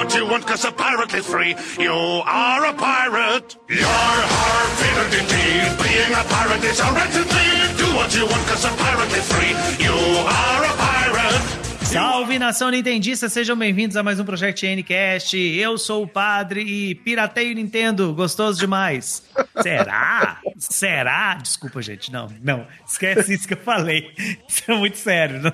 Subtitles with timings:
[0.00, 1.54] what you want, cause a pirate is free.
[1.78, 3.56] You are a pirate.
[3.68, 5.68] Yar, har, fated indeed.
[5.84, 7.68] Being a pirate is a right indeed.
[7.76, 9.52] Do what you want, cause a pirate is free.
[9.84, 11.59] You are a pirate.
[11.92, 15.36] Salve nação Nintendista, sejam bem-vindos a mais um Project Ncast.
[15.36, 19.24] Eu sou o padre e pirateio Nintendo, gostoso demais.
[19.60, 20.38] Será?
[20.56, 21.34] Será?
[21.34, 24.12] Desculpa, gente, não, não, esquece isso que eu falei.
[24.48, 25.42] Isso é muito sério.
[25.42, 25.52] Não?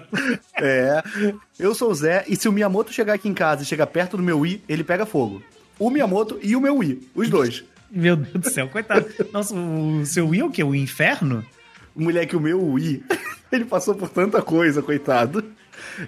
[0.61, 1.03] É,
[1.59, 4.19] eu sou o Zé e se o Miyamoto chegar aqui em casa e chegar perto
[4.19, 5.43] do meu Wii, ele pega fogo.
[5.79, 7.65] O Miyamoto e o meu Wii, os dois.
[7.91, 9.07] Meu Deus do céu, coitado.
[9.33, 10.63] Nossa, o seu Wii é o quê?
[10.63, 11.43] O inferno?
[11.95, 13.03] Moleque, o meu Wii,
[13.51, 15.43] ele passou por tanta coisa, coitado.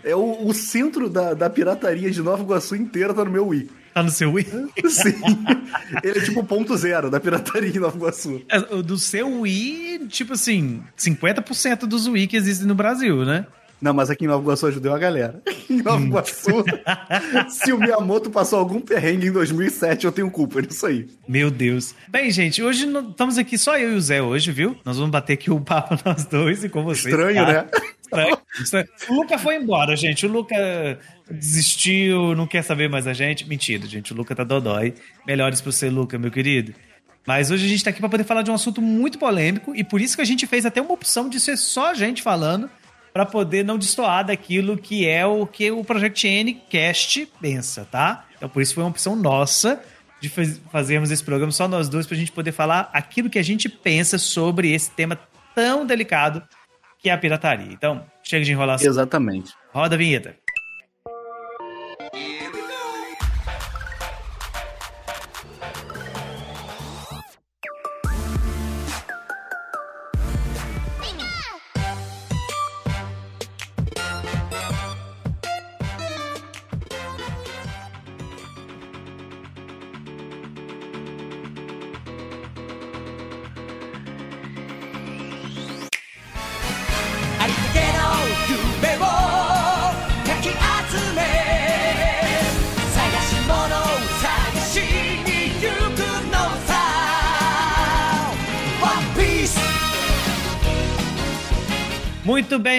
[0.05, 3.69] É o, o centro da, da pirataria de Nova Iguaçu inteira tá no meu Wii.
[3.95, 4.47] Tá no seu Wii?
[4.89, 5.15] Sim.
[6.03, 8.43] Ele é tipo ponto zero da pirataria em Nova Iguaçu.
[8.49, 13.47] É, do seu Wii, tipo assim, 50% dos Wii que existem no Brasil, né?
[13.81, 15.41] Não, mas aqui em Nova Iguaçu ajudou a galera.
[15.71, 16.65] Em Nova Iguaçu,
[17.49, 21.07] se o Miyamoto passou algum perrengue em 2007, eu tenho culpa nisso aí.
[21.29, 21.95] Meu Deus.
[22.09, 24.77] Bem, gente, hoje não- estamos aqui só eu e o Zé hoje, viu?
[24.85, 27.07] Nós vamos bater aqui o papo nós dois e com vocês.
[27.15, 27.53] Estranho, tá?
[27.53, 27.69] né?
[28.09, 28.89] Estranho, estranho.
[29.09, 30.27] O Luca foi embora, gente.
[30.27, 30.99] O Luca
[31.31, 33.47] desistiu, não quer saber mais a gente.
[33.49, 34.13] Mentira, gente.
[34.13, 34.95] O Luca tá dodói.
[35.27, 36.75] Melhores pro você, Luca, meu querido.
[37.27, 39.85] Mas hoje a gente tá aqui para poder falar de um assunto muito polêmico e
[39.85, 42.71] por isso que a gente fez até uma opção de ser só a gente falando
[43.13, 48.25] para poder não destoar daquilo que é o que o Project N Cast pensa, tá?
[48.37, 49.83] Então por isso foi uma opção nossa
[50.21, 53.45] de faz- fazermos esse programa só nós dois pra gente poder falar aquilo que a
[53.45, 55.19] gente pensa sobre esse tema
[55.55, 56.43] tão delicado
[56.99, 57.73] que é a pirataria.
[57.73, 58.89] Então, chega de enrolação.
[58.89, 59.53] Exatamente.
[59.73, 60.37] Roda a vinheta.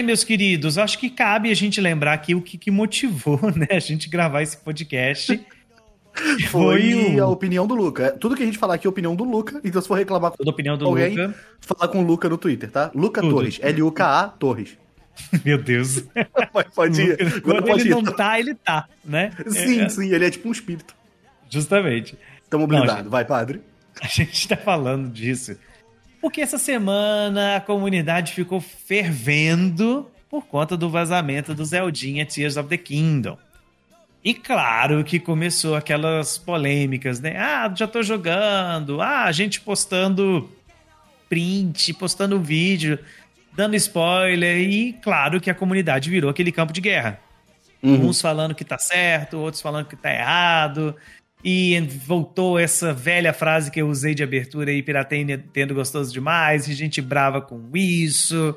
[0.10, 0.78] Meus queridos.
[0.78, 4.42] Acho que cabe a gente lembrar aqui o que, que motivou né, a gente gravar
[4.42, 5.40] esse podcast.
[6.50, 8.08] Foi, o- a opinião do Luca.
[8.08, 9.62] É, Tudo que a gente falar aqui é a opinião do Luca.
[9.64, 11.36] Então, se for reclamar com opinião do alguém, Luca.
[11.62, 12.92] fala com o Luca no Twitter, tá?
[12.94, 13.36] Luca Tudo.
[13.36, 13.60] Torres.
[13.62, 14.78] L-U-K-A Torres.
[15.46, 16.04] Meu Deus.
[16.74, 17.12] Pode, ir.
[17.22, 17.92] Agora Quando pode ele ir.
[17.92, 19.32] não tá, ele tá, né?
[19.48, 20.94] Sim, É, sim, ele é tipo um espírito.
[21.50, 22.18] justamente.
[22.50, 22.98] Tamo Não, blindado.
[23.04, 23.10] gente.
[23.10, 23.62] Vai, padre.
[24.02, 25.56] A gente tá falando disso.
[26.22, 32.70] Porque essa semana a comunidade ficou fervendo por conta do vazamento do Zeldinha Tears of
[32.70, 33.38] the Kingdom.
[34.24, 37.38] E claro que começou aquelas polêmicas, né?
[37.38, 39.02] Ah, já tô jogando.
[39.02, 40.50] Ah, a gente postando
[41.30, 43.00] print, postando vídeo,
[43.54, 44.58] dando spoiler.
[44.60, 47.20] E claro que a comunidade virou aquele campo de guerra.
[47.82, 50.94] Uns falando que tá certo, outros falando que tá errado.
[51.44, 56.68] E voltou essa velha frase que eu usei de abertura aí, Pirateia Nintendo gostoso demais,
[56.68, 58.56] e gente brava com isso.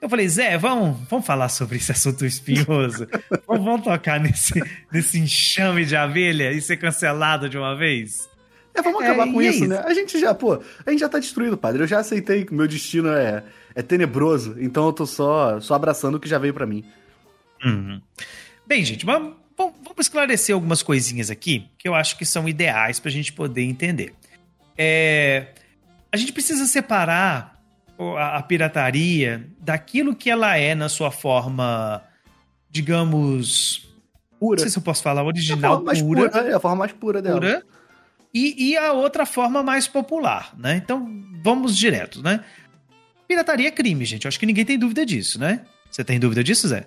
[0.00, 3.06] Eu falei, Zé, vamos, vamos falar sobre esse assunto espinhoso?
[3.46, 4.54] vamos, vamos tocar nesse,
[4.92, 8.28] nesse enxame de abelha e ser cancelado de uma vez?
[8.74, 9.68] É, vamos É, acabar com e é isso, isso.
[9.68, 9.82] né?
[9.84, 11.82] A gente já, pô, a gente já tá destruído, padre.
[11.82, 13.44] Eu já aceitei que o meu destino é,
[13.74, 16.84] é tenebroso, então eu tô só, só abraçando o que já veio pra mim.
[17.64, 18.00] Uhum.
[18.66, 19.34] Bem, gente, vamos,
[19.70, 23.32] vamos vamos esclarecer algumas coisinhas aqui que eu acho que são ideais para a gente
[23.32, 24.14] poder entender.
[24.76, 25.48] É,
[26.10, 27.62] a gente precisa separar
[27.98, 32.02] a, a pirataria daquilo que ela é na sua forma,
[32.70, 33.88] digamos.
[34.32, 34.60] Não Pura.
[34.60, 36.76] sei se eu posso falar É a original, forma mais pura, pura, é a forma
[36.76, 37.38] mais pura dela.
[37.38, 37.64] pura,
[38.34, 40.76] e, e a outra forma mais popular, né?
[40.76, 42.40] Então, vamos direto, né?
[43.28, 44.24] Pirataria é crime, gente.
[44.24, 45.60] Eu acho que ninguém tem dúvida disso, né?
[45.90, 46.86] Você tem dúvida disso, Zé?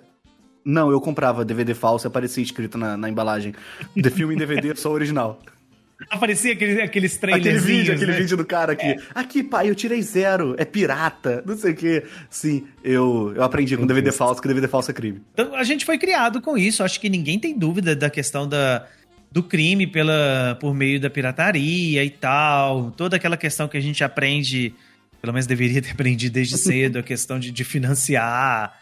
[0.66, 3.54] Não, eu comprava DVD falso e aparecia escrito na, na embalagem.
[4.02, 5.40] The filme em DVD só original.
[6.10, 8.18] Aparecia aquele, aqueles Aquele trailerzinhos, vídeo, aquele né?
[8.18, 8.96] vídeo do cara aqui.
[9.14, 10.56] Aqui, pai, eu tirei zero.
[10.58, 11.42] É pirata.
[11.46, 12.04] Não sei o quê.
[12.28, 15.22] Sim, eu, eu aprendi com DVD falso que DVD falso é crime.
[15.32, 16.82] Então, a gente foi criado com isso.
[16.82, 18.86] Acho que ninguém tem dúvida da questão da,
[19.30, 22.90] do crime pela, por meio da pirataria e tal.
[22.90, 24.74] Toda aquela questão que a gente aprende,
[25.22, 28.74] pelo menos deveria ter aprendido desde cedo, a questão de, de financiar,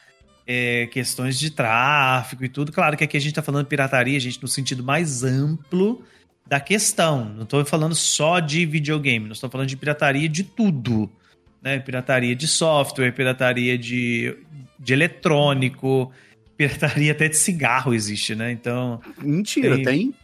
[0.46, 2.72] é, questões de tráfico e tudo.
[2.72, 6.02] Claro que aqui a gente tá falando pirataria, gente, no sentido mais amplo
[6.46, 7.24] da questão.
[7.24, 11.10] Não tô falando só de videogame, nós estamos falando de pirataria de tudo.
[11.62, 11.78] Né?
[11.78, 14.36] Pirataria de software, pirataria de,
[14.78, 16.12] de eletrônico,
[16.56, 18.52] pirataria até de cigarro existe, né?
[18.52, 20.14] Então, Mentira, Tem- tem?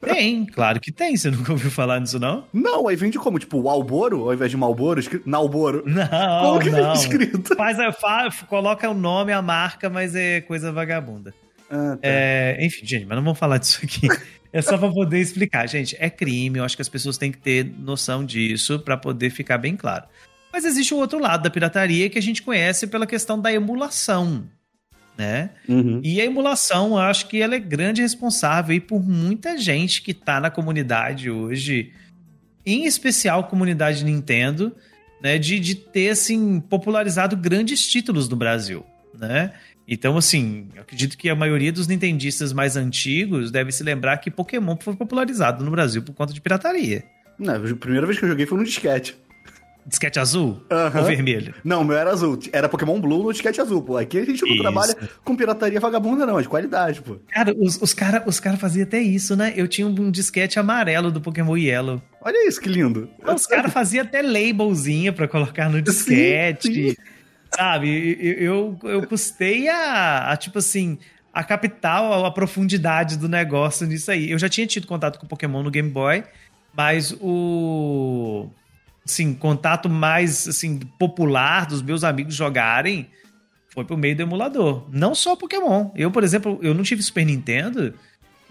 [0.00, 1.16] Tem, claro que tem.
[1.16, 2.44] Você nunca ouviu falar nisso, não?
[2.52, 3.38] Não, aí vende como?
[3.38, 5.82] Tipo, Walboro, ao invés de Malboro, escrito Nalboro.
[5.86, 6.82] Não, Como que não.
[6.82, 7.56] vem escrito?
[7.56, 11.34] Faz, a- fa- coloca o nome, a marca, mas é coisa vagabunda.
[11.70, 11.98] Ah, tá.
[12.02, 14.06] É, enfim, gente, mas não vamos falar disso aqui.
[14.52, 15.66] É só pra poder explicar.
[15.68, 19.30] Gente, é crime, eu acho que as pessoas têm que ter noção disso pra poder
[19.30, 20.04] ficar bem claro.
[20.52, 24.44] Mas existe o outro lado da pirataria que a gente conhece pela questão da emulação,
[25.16, 25.50] né?
[25.68, 26.00] Uhum.
[26.02, 30.12] E a emulação, eu acho que ela é grande responsável aí por muita gente que
[30.12, 31.92] tá na comunidade hoje,
[32.64, 34.74] em especial comunidade Nintendo,
[35.22, 38.84] né, de, de ter, assim, popularizado grandes títulos no Brasil,
[39.18, 39.52] né?
[39.88, 44.30] Então, assim, eu acredito que a maioria dos nintendistas mais antigos deve se lembrar que
[44.30, 47.04] Pokémon foi popularizado no Brasil por conta de pirataria.
[47.38, 49.16] Não, a primeira vez que eu joguei foi no disquete.
[49.86, 50.98] Disquete azul Aham.
[51.00, 51.54] ou vermelho?
[51.62, 52.38] Não, o meu era azul.
[52.52, 53.96] Era Pokémon Blue no disquete azul, pô.
[53.96, 54.62] Aqui a gente não Isso.
[54.62, 57.18] trabalha com pirataria vagabunda, não, é de qualidade, pô.
[57.30, 59.52] Cara, os, os caras os cara faziam até isso, né?
[59.56, 62.02] Eu tinha um disquete amarelo do Pokémon Yellow.
[62.20, 63.08] Olha isso, que lindo.
[63.24, 66.72] Os caras faziam até labelzinha pra colocar no disquete.
[66.90, 66.96] sim.
[67.54, 68.18] Sabe?
[68.20, 70.98] Eu, eu, eu custei a, a, tipo assim,
[71.32, 74.30] a capital, a, profundidade do negócio nisso aí.
[74.30, 76.24] Eu já tinha tido contato com Pokémon no Game Boy,
[76.74, 78.48] mas o.
[79.06, 83.08] Assim, contato mais assim, popular dos meus amigos jogarem
[83.72, 84.86] foi por meio do emulador.
[84.90, 85.90] Não só Pokémon.
[85.94, 87.94] Eu, por exemplo, eu não tive Super Nintendo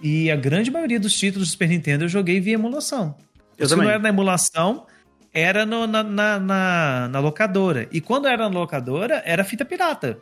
[0.01, 3.15] e a grande maioria dos títulos do Super Nintendo eu joguei via emulação.
[3.57, 3.85] Eu Se também.
[3.85, 4.85] não era na emulação,
[5.33, 7.87] era no- na, na, na- na locadora.
[7.91, 10.17] E quando era na locadora, era fita pirata.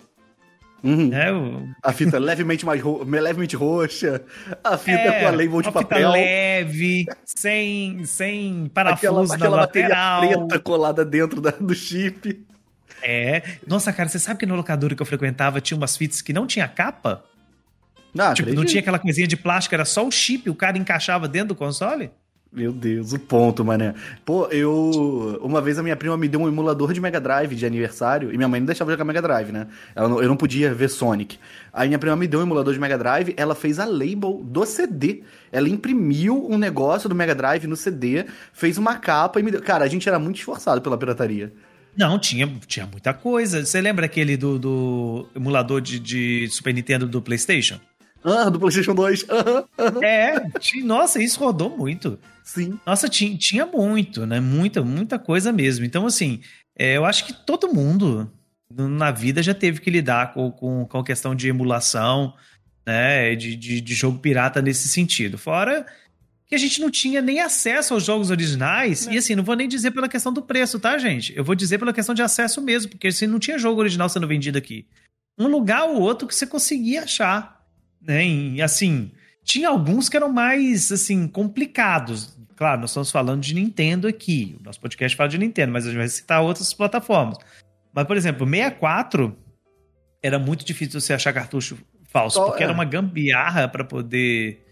[0.84, 1.08] Uhum.
[1.08, 1.32] Né?
[1.32, 3.04] O- A fita levemente mais ro...
[3.06, 4.22] levemente roxa,
[4.64, 9.62] a fita é, com a label de papel, leve, sem, sem aquela, parafuso aquela na
[9.64, 10.48] bateria lateral.
[10.48, 12.46] preta colada dentro da- do chip.
[13.02, 13.42] É.
[13.66, 16.46] Nossa, cara, você sabe que na locadora que eu frequentava tinha umas fitas que não
[16.46, 17.24] tinha capa?
[18.18, 21.28] Ah, tipo, não tinha aquela coisinha de plástico, era só o chip, o cara encaixava
[21.28, 22.12] dentro do console?
[22.56, 23.96] Meu Deus, o ponto, mané.
[24.24, 25.40] Pô, eu.
[25.42, 28.38] Uma vez a minha prima me deu um emulador de Mega Drive de aniversário e
[28.38, 29.66] minha mãe não deixava jogar Mega Drive, né?
[29.96, 31.40] Não- eu não podia ver Sonic.
[31.74, 34.66] Aí minha prima me deu um emulador de Mega Drive, ela fez a label do
[34.66, 35.24] CD.
[35.52, 39.62] Ela imprimiu um negócio do Mega Drive no CD, fez uma capa e me deu.
[39.62, 41.52] Cara, a gente era muito esforçado pela pirataria.
[41.96, 43.64] Não, tinha, tinha muita coisa.
[43.66, 47.80] Você lembra aquele do, do emulador de, de Super Nintendo do PlayStation?
[48.24, 49.26] Ah, do PlayStation 2.
[49.30, 50.04] Aham, aham.
[50.04, 50.48] É,
[50.84, 52.18] nossa, isso rodou muito.
[52.44, 52.80] Sim.
[52.86, 54.40] Nossa, tinha, tinha muito, né?
[54.40, 55.86] Muita, muita coisa mesmo.
[55.86, 56.42] Então, assim,
[56.78, 58.32] é, eu acho que todo mundo
[58.72, 62.34] na vida já teve que lidar com, com, com a questão de emulação,
[62.86, 63.36] né?
[63.36, 65.38] De, de, de jogo pirata nesse sentido.
[65.38, 65.86] Fora
[66.54, 69.08] que a gente não tinha nem acesso aos jogos originais.
[69.08, 71.36] E assim, não vou nem dizer pela questão do preço, tá, gente?
[71.36, 74.28] Eu vou dizer pela questão de acesso mesmo, porque assim, não tinha jogo original sendo
[74.28, 74.86] vendido aqui.
[75.36, 77.63] Um lugar ou outro que você conseguia achar,
[78.06, 78.26] né?
[78.26, 79.12] E assim,
[79.44, 82.38] tinha alguns que eram mais, assim, complicados.
[82.56, 84.56] Claro, nós estamos falando de Nintendo aqui.
[84.60, 87.38] O nosso podcast fala de Nintendo, mas a gente vai citar outras plataformas.
[87.94, 89.36] Mas, por exemplo, 64
[90.22, 91.78] era muito difícil você achar cartucho
[92.10, 92.66] falso, Só- porque é.
[92.66, 94.64] era uma gambiarra para poder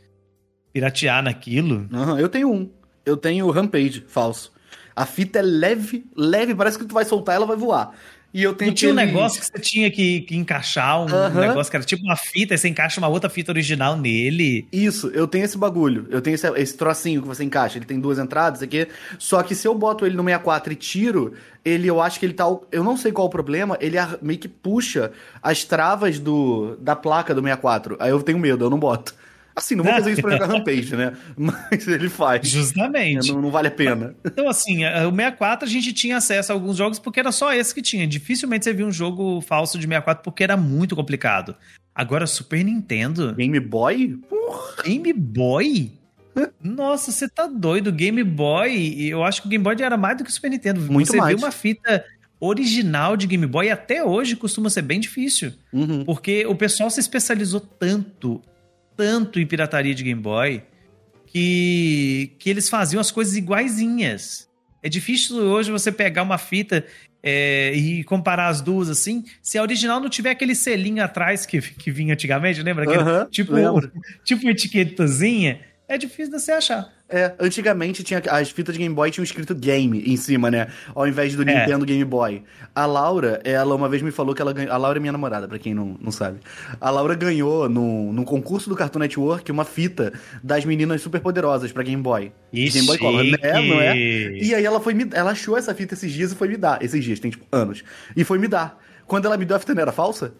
[0.71, 1.87] piratear naquilo.
[1.91, 2.71] Aham, eu tenho um.
[3.05, 4.53] Eu tenho o Rampage falso.
[4.95, 7.93] A fita é leve, leve, parece que tu vai soltar ela vai voar.
[8.33, 11.69] E eu tenho Não tinha um negócio que você tinha que, que encaixar, um negócio
[11.69, 14.67] que era tipo uma fita, e você encaixa uma outra fita original nele.
[14.71, 16.07] Isso, eu tenho esse bagulho.
[16.09, 17.77] Eu tenho esse, esse trocinho que você encaixa.
[17.77, 18.87] Ele tem duas entradas aqui.
[19.19, 21.33] Só que se eu boto ele no 64 e tiro,
[21.63, 22.45] ele, eu acho que ele tá.
[22.71, 23.77] Eu não sei qual o problema.
[23.81, 25.11] Ele meio que puxa
[25.43, 27.97] as travas do, da placa do 64.
[27.99, 29.13] Aí eu tenho medo, eu não boto.
[29.55, 31.13] Assim, não vou fazer isso pra jogar Rampage, né?
[31.37, 32.47] Mas ele faz.
[32.47, 33.31] Justamente.
[33.31, 34.15] Não, não vale a pena.
[34.25, 37.73] Então, assim, o 64 a gente tinha acesso a alguns jogos porque era só esse
[37.73, 38.07] que tinha.
[38.07, 41.55] Dificilmente você via um jogo falso de 64 porque era muito complicado.
[41.93, 44.17] Agora, Super Nintendo, Game Boy?
[44.29, 44.83] Porra.
[44.83, 45.91] Game Boy?
[46.63, 47.91] Nossa, você tá doido.
[47.91, 50.81] Game Boy, eu acho que o Game Boy era mais do que o Super Nintendo.
[50.81, 51.35] Muito você mais.
[51.35, 52.05] vê uma fita
[52.39, 55.53] original de Game Boy até hoje costuma ser bem difícil.
[55.71, 56.03] Uhum.
[56.03, 58.41] Porque o pessoal se especializou tanto,
[59.01, 60.61] tanto em pirataria de Game Boy,
[61.25, 64.47] que, que eles faziam as coisas iguaizinhas.
[64.83, 66.85] É difícil hoje você pegar uma fita
[67.23, 71.59] é, e comparar as duas assim, se a original não tiver aquele selinho atrás que,
[71.59, 72.83] que vinha antigamente, lembra?
[72.83, 73.91] Aquele, tipo, lembro.
[74.23, 75.61] tipo etiquetazinha.
[75.91, 76.89] É difícil de você achar.
[77.09, 80.67] É, antigamente tinha as fitas de Game Boy tinham escrito game em cima, né?
[80.95, 81.45] Ao invés do É.
[81.45, 82.43] Nintendo Game Boy.
[82.73, 84.71] A Laura, ela uma vez me falou que ela ganhou.
[84.71, 86.39] A Laura é minha namorada, pra quem não, não sabe.
[86.79, 91.83] A Laura ganhou no, no concurso do Cartoon Network uma fita das meninas superpoderosas pra
[91.83, 92.31] Game Boy.
[92.53, 93.37] De Game Boy Color, né?
[93.67, 93.97] Não é?
[93.97, 96.81] E aí ela foi me, ela achou essa fita esses dias e foi me dar.
[96.81, 97.83] Esses dias, tem tipo anos.
[98.15, 98.79] E foi me dar.
[99.05, 100.33] Quando ela me deu a fita não era falsa?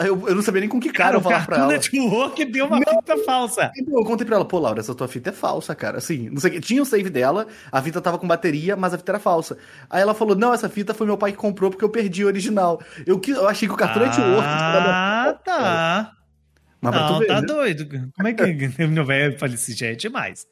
[0.00, 1.66] Eu, eu não sabia nem com que cara, Cara, eu o falar pra ela.
[1.72, 3.72] Network deu uma fita falsa.
[3.76, 5.98] Eu contei pra ela, pô, Laura, essa tua fita é falsa, cara.
[5.98, 6.60] Assim, não sei o que.
[6.60, 9.58] Tinha o save dela, a fita tava com bateria, mas a fita era falsa.
[9.90, 12.26] Aí ela falou, não, essa fita foi meu pai que comprou porque eu perdi a
[12.26, 12.80] original.
[13.04, 14.46] Eu, que- eu achei que o Cartoon Network...
[14.46, 16.12] Ah, tá.
[16.80, 17.46] Mas Não, ver, tá né?
[17.46, 17.88] doido.
[18.14, 18.42] Como é que
[18.86, 20.46] meu velho falei assim, já é demais.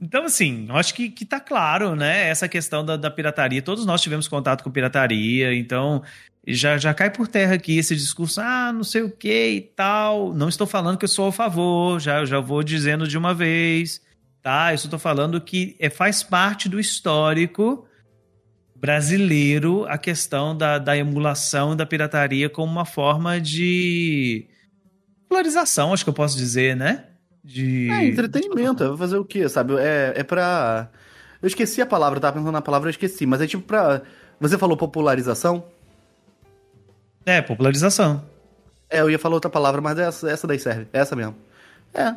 [0.00, 2.28] Então, assim, eu acho que, que tá claro, né?
[2.28, 3.62] Essa questão da, da pirataria.
[3.62, 6.02] Todos nós tivemos contato com pirataria, então
[6.54, 10.32] já, já cai por terra aqui esse discurso, ah, não sei o que e tal.
[10.32, 14.00] Não estou falando que eu sou a favor, já, já vou dizendo de uma vez,
[14.42, 14.72] tá?
[14.72, 17.86] Eu só estou falando que é, faz parte do histórico
[18.76, 24.46] brasileiro a questão da, da emulação da pirataria como uma forma de
[25.28, 27.06] polarização, acho que eu posso dizer, né?
[27.42, 29.74] De É entretenimento, é fazer o quê, sabe?
[29.78, 30.90] É, é pra.
[31.42, 34.02] Eu esqueci a palavra, eu tava pensando na palavra, eu esqueci, mas é tipo pra.
[34.40, 35.64] Você falou popularização?
[37.26, 38.24] É, popularização.
[38.88, 40.86] É, eu ia falar outra palavra, mas essa, essa daí serve.
[40.92, 41.34] É essa mesmo.
[41.92, 42.14] É.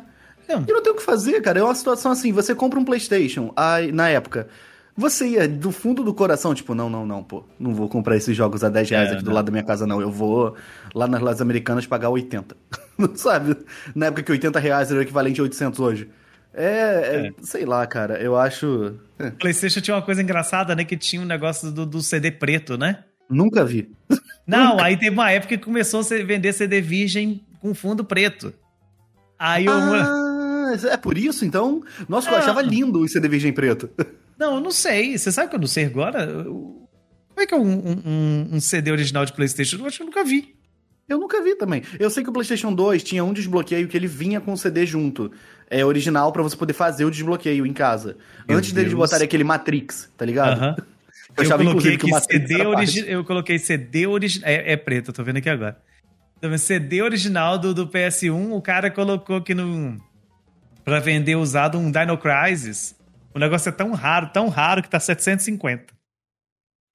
[0.48, 0.64] Não.
[0.66, 1.58] E não tem o que fazer, cara.
[1.58, 4.48] É uma situação assim, você compra um Playstation, aí, na época.
[4.96, 7.44] Você ia do fundo do coração, tipo, não, não, não, pô.
[7.58, 9.34] Não vou comprar esses jogos a 10 reais É, aqui do não.
[9.34, 10.00] lado da minha casa, não.
[10.00, 10.54] Eu vou
[10.94, 12.56] lá nas lojas americanas pagar 80.
[12.98, 13.56] Não sabe?
[13.94, 16.10] Na época que 80 reais era o equivalente a 800 hoje.
[16.52, 17.32] É, é, É.
[17.42, 18.20] sei lá, cara.
[18.20, 18.94] Eu acho...
[19.18, 20.84] é, PlayStation tinha uma coisa engraçada, né?
[20.84, 23.04] Que tinha um negócio do, do CD preto, né?
[23.30, 23.90] Nunca vi.
[24.46, 28.52] Não, aí teve uma época que começou a vender CD virgem com fundo preto.
[29.38, 29.72] Aí eu.
[29.72, 31.82] Ah, é por isso, então?
[32.08, 32.38] Nossa, eu Ah.
[32.38, 33.88] achava lindo o CD Virgem Preto.
[34.38, 35.16] Não, eu não sei.
[35.16, 36.24] Você sabe que eu não sei agora?
[36.24, 36.76] Eu-
[37.28, 39.76] Como é que é um, um- um CD original de PlayStation?
[39.78, 40.54] Eu acho que eu nunca vi.
[41.08, 41.82] Eu nunca vi também.
[41.98, 44.84] Eu sei que o PlayStation 2 tinha um desbloqueio que ele vinha com o CD
[44.86, 45.32] junto.
[45.68, 48.16] É original pra você poder fazer o desbloqueio em casa.
[48.48, 48.98] Meu Antes deles Deus.
[49.00, 50.58] botarem aquele Matrix, tá ligado?
[50.58, 50.76] Aham.
[51.36, 53.08] Eu Eu, coloquei que CD original.
[53.08, 54.48] Eu coloquei CD original.
[54.48, 55.80] É, é preto, eu tô vendo aqui agora.
[56.38, 59.96] Então, CD original do, do PS1, o cara colocou aqui no.
[60.84, 62.96] Pra vender usado um Dino Crisis.
[63.34, 65.94] O negócio é tão raro, tão raro que tá 750.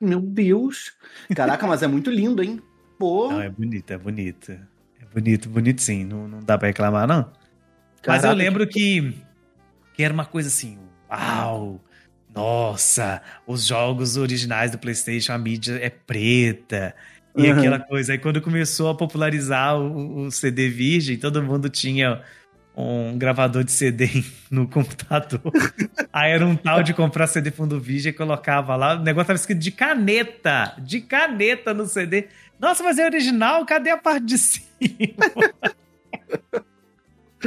[0.01, 0.93] Meu Deus.
[1.33, 2.61] Caraca, mas é muito lindo, hein?
[2.97, 3.31] Pô.
[3.31, 4.51] Não, é bonito, é bonito.
[4.51, 6.03] É bonito, bonito sim.
[6.03, 7.31] Não, não dá pra reclamar, não.
[8.05, 9.15] Mas Caraca, eu lembro que,
[9.93, 10.77] que era uma coisa assim,
[11.09, 11.79] uau,
[12.35, 16.93] nossa, os jogos originais do PlayStation, a mídia é preta.
[17.37, 17.57] E Uhum.
[17.57, 18.13] aquela coisa.
[18.13, 22.21] Aí quando começou a popularizar o, o CD virgem, todo mundo tinha
[22.75, 24.09] um gravador de CD
[24.51, 25.41] no computador.
[26.11, 28.95] Aí era um tal de comprar CD fundo virgem e colocava lá.
[28.95, 32.27] O negócio tava escrito de caneta, de caneta no CD.
[32.59, 34.65] Nossa, mas é original, cadê a parte de cima?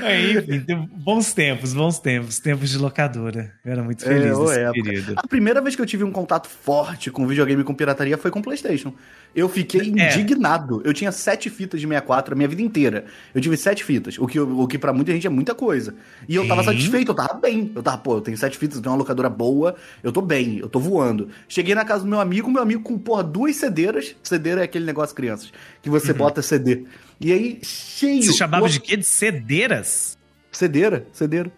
[0.02, 3.52] Aí, enfim, bons tempos, bons tempos, tempos de locadora.
[3.64, 4.82] Eu era muito É, feliz ô, nesse época.
[4.82, 5.14] período.
[5.16, 8.40] A primeira vez que eu tive um contato forte com videogame com pirataria foi com
[8.42, 8.92] PlayStation.
[9.34, 9.84] Eu fiquei É.
[9.84, 10.80] indignado.
[10.84, 13.04] Eu tinha sete fitas de 64 a minha vida inteira.
[13.34, 15.94] Eu tive sete fitas, o que, o que pra muita gente é muita coisa.
[16.28, 16.70] E eu tava Sim.
[16.70, 17.70] satisfeito, eu tava bem.
[17.74, 20.58] Eu tava, pô, eu tenho sete fitas, eu tenho uma locadora boa, eu tô bem,
[20.58, 21.28] eu tô voando.
[21.48, 24.16] Cheguei na casa do meu amigo, meu amigo com, porra, duas cedeiras.
[24.22, 25.52] Cedeira é aquele negócio, crianças,
[25.82, 26.84] que você bota CD.
[27.20, 28.22] E aí, cheio.
[28.22, 28.96] Você chamava lo- de quê?
[28.96, 30.16] De cedeiras?
[30.52, 31.06] Cedeira?
[31.12, 31.50] Cedeira.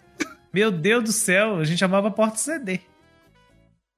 [0.53, 2.79] Meu Deus do céu, a gente chamava porta CD.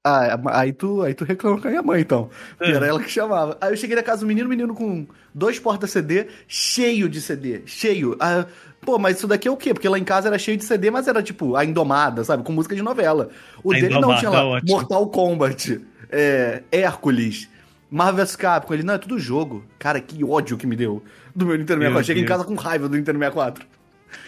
[0.06, 2.28] Ah, aí tu, aí tu reclama com a minha mãe, então.
[2.58, 2.74] Porque É.
[2.76, 3.56] era ela que chamava.
[3.60, 7.62] Aí eu cheguei na casa do menino, o menino com dois porta-CD, cheio de CD,
[7.64, 8.14] cheio.
[8.20, 8.44] Ah,
[8.82, 9.72] pô, mas isso daqui é o quê?
[9.72, 12.42] Porque lá em casa era cheio de CD, mas era tipo a Indomada, sabe?
[12.44, 13.30] Com música de novela.
[13.62, 14.72] O A dele não tinha lá ótimo.
[14.72, 15.80] Mortal Kombat,
[16.10, 17.48] é, Hércules,
[17.94, 18.74] Marvel vs Capcom.
[18.74, 19.64] Ele, não, é tudo jogo.
[19.78, 21.02] Cara, que ódio que me deu
[21.34, 22.06] do meu Nintendo Meu 64.
[22.06, 23.66] Cheguei em casa com raiva do Nintendo 64.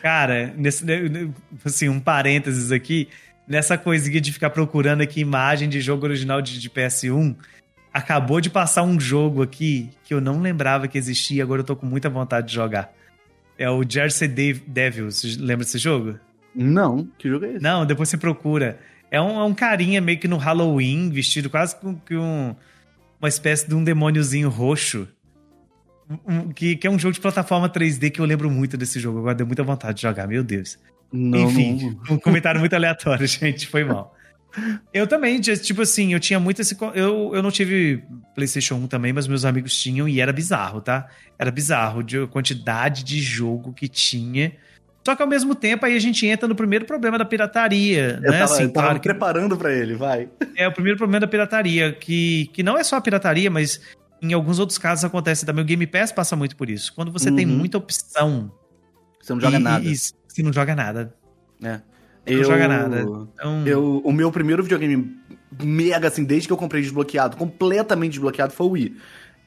[0.00, 1.28] Cara, nesse, né,
[1.64, 3.08] assim, um parênteses aqui,
[3.46, 7.34] nessa coisinha de ficar procurando aqui imagem de jogo original de, de PS1,
[7.92, 11.74] acabou de passar um jogo aqui que eu não lembrava que existia, agora eu tô
[11.76, 12.92] com muita vontade de jogar.
[13.58, 16.18] É o Jersey Dev- Devils, Você lembra desse jogo?
[16.54, 17.62] Não, que jogo é esse?
[17.62, 18.78] Não, depois você procura.
[19.10, 22.54] É um, é um carinha meio que no Halloween, vestido quase com que um,
[23.20, 25.08] uma espécie de um demôniozinho roxo.
[26.26, 29.18] Um- que, que é um jogo de plataforma 3D que eu lembro muito desse jogo.
[29.18, 30.78] Agora deu muita vontade de jogar, meu Deus.
[31.12, 32.14] Não, Enfim, não.
[32.16, 33.66] um comentário muito aleatório, gente.
[33.66, 34.14] Foi mal.
[34.92, 36.76] Eu também, tipo assim, eu tinha muito esse.
[36.94, 38.02] Eu, eu não tive
[38.34, 41.08] PlayStation 1 também, mas meus amigos tinham e era bizarro, tá?
[41.38, 44.52] Era bizarro de a quantidade de jogo que tinha.
[45.06, 48.32] Só que ao mesmo tempo aí a gente entra no primeiro problema da pirataria, Eu
[48.32, 48.38] né?
[48.40, 50.28] tava, assim, eu tava claro preparando pra ele, vai.
[50.56, 53.80] é o primeiro problema da pirataria, que, que não é só a pirataria, mas
[54.20, 55.62] em alguns outros casos acontece também.
[55.62, 56.92] O Game Pass passa muito por isso.
[56.92, 57.56] Quando você tem Uhum.
[57.56, 58.50] muita opção.
[59.22, 59.84] Você não joga e- nada.
[59.84, 61.14] e você não joga nada.
[61.62, 61.80] É.
[62.28, 63.00] Não joga nada.
[63.02, 65.16] Então, Eu, o meu primeiro videogame
[65.62, 68.96] mega, assim, desde que eu comprei desbloqueado, completamente desbloqueado, foi o Wii.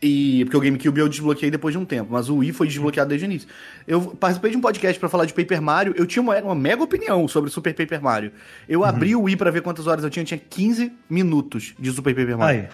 [0.02, 3.10] E, porque o GameCube eu desbloqueei depois de um tempo, mas o Wii foi desbloqueado
[3.10, 3.50] desde o início.
[3.86, 6.82] Eu participei de um podcast pra falar de Paper Mario, eu tinha uma, uma mega
[6.82, 8.32] opinião sobre Super Paper Mario.
[8.68, 11.92] Eu abri o Wii pra ver quantas horas eu tinha, eu tinha 15 minutos de
[11.92, 12.62] Super Paper Mario.
[12.62, 12.68] Aí.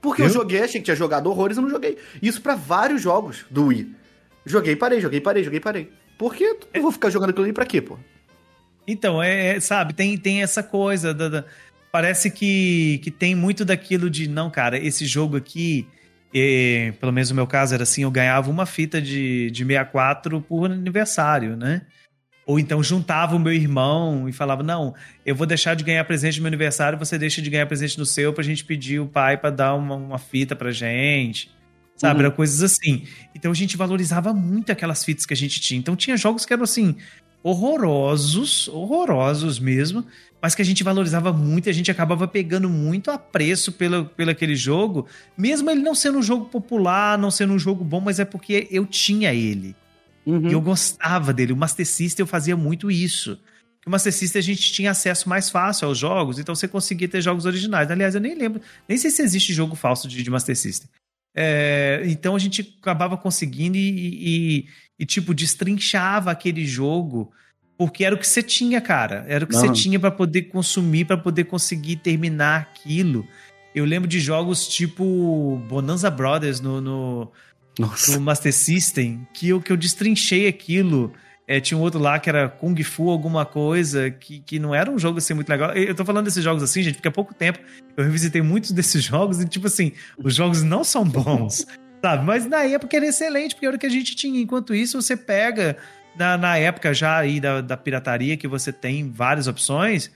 [0.00, 0.34] Porque eu Viu?
[0.34, 1.98] joguei, achei que tinha jogado horrores e não joguei.
[2.22, 3.92] Isso pra vários jogos do Wii.
[4.46, 5.90] Joguei, parei, joguei, parei, joguei, parei.
[6.16, 7.98] Por que eu vou ficar jogando aquilo ali pra quê, pô?
[8.86, 11.12] Então, é, é, sabe, tem, tem essa coisa.
[11.12, 11.44] da- da-
[11.90, 15.86] parece que, que tem muito daquilo de, não, cara, esse jogo aqui,
[16.34, 20.40] é, pelo menos no meu caso era assim, eu ganhava uma fita de, de 64
[20.42, 21.82] por aniversário, né?
[22.48, 24.94] Ou então juntava o meu irmão e falava: Não,
[25.24, 28.06] eu vou deixar de ganhar presente no meu aniversário, você deixa de ganhar presente no
[28.06, 31.50] seu pra gente pedir o pai pra dar uma, uma fita pra gente.
[31.94, 32.20] Sabe?
[32.20, 32.26] Uhum.
[32.26, 33.04] Era coisas assim.
[33.34, 35.78] Então a gente valorizava muito aquelas fitas que a gente tinha.
[35.78, 36.96] Então tinha jogos que eram assim,
[37.42, 40.06] horrorosos, horrorosos mesmo,
[40.40, 44.30] mas que a gente valorizava muito e a gente acabava pegando muito apreço pelo, pelo
[44.30, 48.20] aquele jogo, mesmo ele não sendo um jogo popular, não sendo um jogo bom, mas
[48.20, 49.74] é porque eu tinha ele.
[50.24, 50.48] Uhum.
[50.48, 51.52] E eu gostava dele.
[51.52, 53.38] O Master System eu fazia muito isso.
[53.86, 57.22] O Master System a gente tinha acesso mais fácil aos jogos, então você conseguia ter
[57.22, 57.90] jogos originais.
[57.90, 60.88] Aliás, eu nem lembro, nem sei se existe jogo falso de, de Master System.
[61.34, 64.68] É, então a gente acabava conseguindo e, e-
[65.00, 67.32] e, tipo, destrinchava aquele jogo,
[67.78, 69.24] porque era o que você tinha, cara.
[69.28, 73.26] Era o que você tinha pra poder consumir, pra poder conseguir terminar aquilo.
[73.74, 77.32] Eu lembro de jogos tipo Bonanza Brothers no- no,
[77.78, 81.12] no Master System que eu, que eu destrinchei aquilo.
[81.46, 84.90] É, tinha um outro lá que era Kung Fu alguma coisa, que, que não era
[84.90, 85.70] um jogo assim muito legal.
[85.72, 87.58] Eu tô falando desses jogos assim, gente, porque há pouco tempo
[87.96, 89.92] eu revisitei muitos desses jogos e, tipo assim,
[90.22, 91.66] os jogos não são bons,
[92.02, 92.24] sabe?
[92.26, 94.38] Mas na época era excelente, porque era o que a gente tinha.
[94.42, 95.78] Enquanto isso, você pega,
[96.18, 100.10] na, na época já aí da, da pirataria, que você tem várias opções,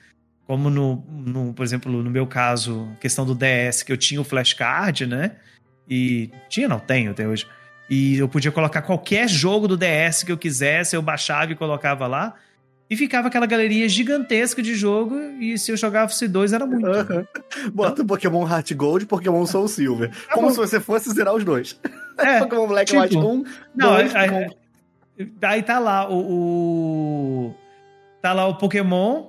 [0.46, 4.24] como no, no, por exemplo, no meu caso, questão do DS, que eu tinha o
[4.24, 5.32] flashcard, né?
[5.88, 7.46] E tinha, não tenho até hoje.
[7.88, 12.06] E eu podia colocar qualquer jogo do DS que eu quisesse, eu baixava e colocava
[12.06, 12.34] lá.
[12.88, 15.18] E ficava aquela galeria gigantesca de jogo.
[15.40, 16.86] E se eu jogasse dois, era muito.
[16.86, 17.26] Aham.
[17.72, 20.10] Bota o Pokémon Heart Gold e Pokémon Soul Silver.
[20.10, 21.78] Tá Como se você fosse zerar os dois.
[22.18, 24.61] É, Pokémon Black tipo, White 1, não, 2, aí- Pokémon-
[25.42, 26.18] Aí tá lá o,
[27.48, 27.54] o-
[28.20, 29.26] Tá lá o Pokémon,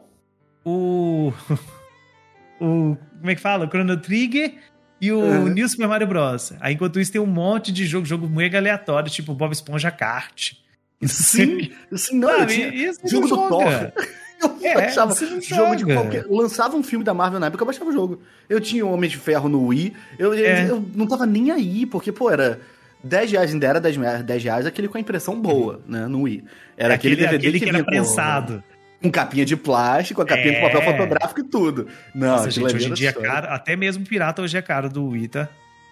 [0.63, 1.33] o.
[2.59, 2.95] o.
[3.19, 3.65] Como é que fala?
[3.65, 4.53] O Chrono Trigger
[5.01, 5.47] e o Uhum.
[5.49, 6.53] New Super Mario Bros.
[6.59, 10.53] Aí enquanto isso tem um monte de jogo, jogo mega aleatório, tipo Bob Esponja Kart.
[11.03, 12.53] Sim, sim, não, eu Sabe?
[12.53, 13.93] tinha Isso não jogo do joga.
[13.95, 14.05] Thor.
[14.61, 16.25] Eu É, não jogo de qualquer.
[16.29, 18.21] Lançava um filme da Marvel na época, eu baixava o jogo.
[18.49, 20.69] Eu tinha o Homem de Ferro no Wii, eu, eu- É.
[20.69, 22.59] eu não tava nem aí, porque, pô, era
[23.03, 26.21] 10 reais, ainda era 10, reais- 10 reais, aquele com a impressão boa, né, no
[26.21, 26.43] Wii.
[26.77, 28.63] Era aquele, DVD aquele que, era vinha com- prensado.
[29.01, 30.61] Com capinha de plástico, a capinha É.
[30.61, 31.87] com papel fotográfico e tudo.
[32.15, 34.87] Não, Nossa, gente, hoje em era dia é caro, até mesmo pirata hoje é caro
[34.89, 35.49] do Wii, tá?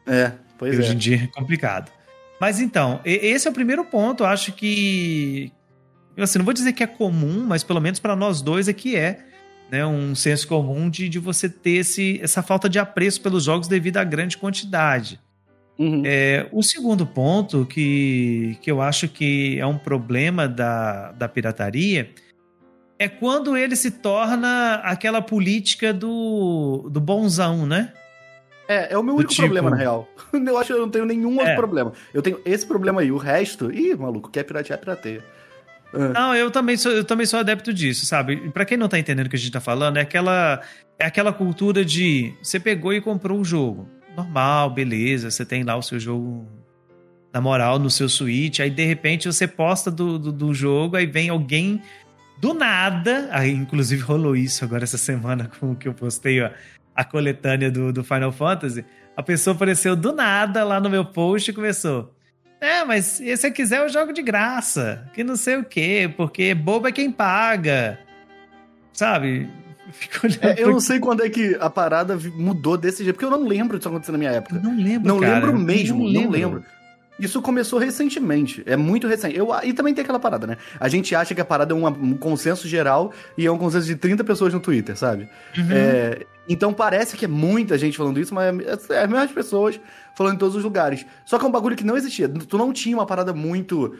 [0.07, 0.93] É, pois hoje é.
[0.93, 1.91] em dia é complicado.
[2.39, 4.23] Mas então, esse é o primeiro ponto.
[4.23, 5.51] Eu acho que.
[6.15, 8.73] Eu assim, não vou dizer que é comum, mas pelo menos para nós dois é
[8.73, 9.19] que é.
[9.69, 13.69] Né, um senso comum de, de você ter esse, essa falta de apreço pelos jogos
[13.69, 15.17] devido à grande quantidade.
[15.81, 16.03] Uhum.
[16.05, 22.11] É, o segundo ponto que, que eu acho que é um problema da, da pirataria
[22.99, 27.91] é quando ele se torna aquela política do, do bonzão, né?
[28.67, 30.07] É, é o meu Do único tipo- problema, na real.
[30.31, 31.55] Eu acho que eu não tenho nenhum outro É.
[31.55, 31.91] problema.
[32.13, 33.71] Eu tenho esse problema aí, o resto.
[33.73, 35.23] Ih, maluco, quer piratear, pirateia.
[36.13, 38.33] Não, eu também sou, eu também sou adepto disso, sabe?
[38.45, 40.61] E Pra quem não tá entendendo o que a gente tá falando, é aquela,
[40.97, 43.89] é aquela cultura de você pegou e comprou um jogo.
[44.15, 46.45] Normal, beleza, você tem lá o seu jogo
[47.33, 51.05] na moral no seu Switch, aí de repente você posta do, do, do jogo, aí
[51.05, 51.81] vem alguém
[52.37, 56.49] do nada, aí inclusive rolou isso agora essa semana com o que eu postei, ó,
[56.95, 58.83] a coletânea do, do Final Fantasy.
[59.15, 62.13] A pessoa apareceu do nada lá no meu post e começou.
[62.59, 66.53] É, mas se você quiser eu jogo de graça, que não sei o quê, porque
[66.53, 67.99] bobo é quem paga.
[68.93, 69.49] Sabe?
[70.41, 73.47] É, eu não sei quando é que a parada mudou desse jeito, porque eu não
[73.47, 74.55] lembro disso acontecer na minha época.
[74.55, 75.35] Eu não lembro, Não cara.
[75.45, 76.63] lembro mesmo, Não não lembro.
[77.19, 79.37] Isso começou recentemente, é muito recente.
[79.37, 80.57] Eu, e também tem aquela parada, né?
[80.79, 83.85] A gente acha que a parada é uma- um consenso geral e é um consenso
[83.85, 85.29] de 30 pessoas no Twitter, sabe?
[85.55, 85.67] Uhum.
[85.69, 88.47] É, então parece que é muita gente falando isso, mas
[88.89, 89.79] é, é as mesmas pessoas
[90.17, 91.05] falando em todos os lugares.
[91.23, 92.27] Só que é um bagulho que não existia.
[92.27, 93.95] Tu não tinha uma parada muito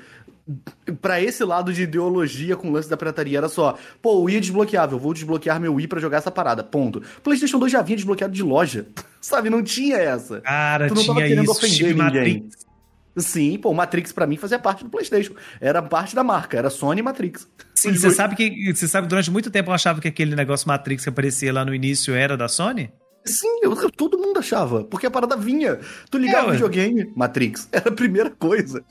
[1.02, 3.38] Pra esse lado de ideologia com o lance da pirataria.
[3.38, 6.64] Era só, pô, o Wii é desbloqueável, vou desbloquear meu Wii pra jogar essa parada.
[6.64, 7.02] Ponto.
[7.24, 8.86] PlayStation 2 já vinha desbloqueado de loja.
[9.22, 9.50] Sabe?
[9.50, 10.42] Não tinha essa.
[10.42, 12.04] Cara, Tu não tava tinha querendo isso, ofender Steve ninguém.
[12.44, 12.72] Matrix.
[13.18, 15.34] Sim, pô, Matrix pra mim fazia parte do PlayStation.
[15.60, 17.46] Era parte da marca, era Sony e Matrix.
[17.76, 21.04] Sim, você sabe que você sabe durante muito tempo eu achava que aquele negócio Matrix
[21.04, 22.90] que aparecia lá no início era da Sony?
[23.26, 24.86] Sim, eu- todo mundo achava.
[24.86, 25.78] Porque a parada vinha.
[26.10, 28.82] Tu ligava É, o videogame, Matrix, era a primeira coisa.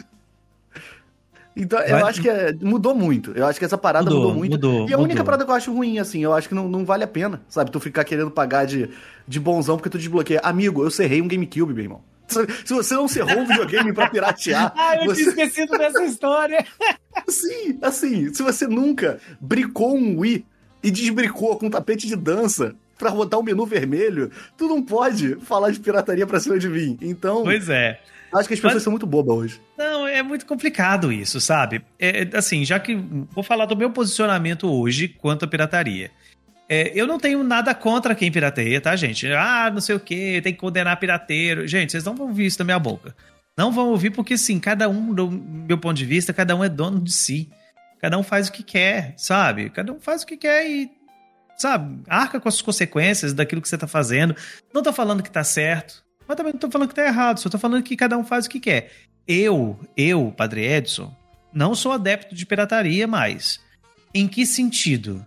[1.57, 3.33] Então, eu Vai- acho que é- mudou muito.
[3.33, 4.53] Eu acho que essa parada mudou, Mudou, muito.
[4.53, 5.25] mudou, e a única mudou.
[5.25, 7.71] parada que eu acho ruim, assim, eu acho que não, não vale a pena, sabe?
[7.71, 8.89] Tu ficar querendo pagar de,
[9.27, 10.41] de bonzão porque tu desbloqueia.
[10.43, 12.01] Amigo, eu cerrei um GameCube, meu irmão.
[12.65, 15.23] Se você não cerrou um videogame pra piratear, Ah, eu você...
[15.25, 16.65] tinha esquecido dessa história.
[17.29, 20.45] Sim, assim, se você nunca bricou um Wii
[20.83, 25.35] e desbricou com um tapete de dança pra rodar um menu vermelho, tu não pode
[25.43, 26.97] falar de pirataria pra cima de mim.
[27.01, 27.99] Então, Pois é.
[28.33, 29.61] acho que as pessoas Mas- são muito bobas hoje.
[29.77, 31.83] Não, é muito complicado isso, sabe?
[31.99, 36.11] É, assim, já que vou falar do meu posicionamento hoje quanto à pirataria.
[36.69, 39.27] É, eu não tenho nada contra quem pirateia, tá, gente?
[39.33, 41.67] Ah, não sei o que, tem que condenar pirateiro.
[41.67, 43.15] Gente, vocês não vão ouvir isso da minha boca.
[43.57, 46.69] Não vão ouvir porque, sim, cada um, do meu ponto de vista, cada um é
[46.69, 47.51] dono de si.
[48.01, 49.69] Cada um faz o que quer, sabe?
[49.69, 50.91] Cada um faz o que quer e,
[51.59, 54.35] sabe, arca com as consequências daquilo que você tá fazendo.
[54.73, 57.51] Não tô falando que tá certo, mas também não tô falando que tá errado, só
[57.51, 58.91] tô falando que cada um faz o que quer.
[59.33, 61.15] Eu, eu, Padre Edson,
[61.53, 63.61] não sou adepto de pirataria mais.
[64.13, 65.25] Em que sentido?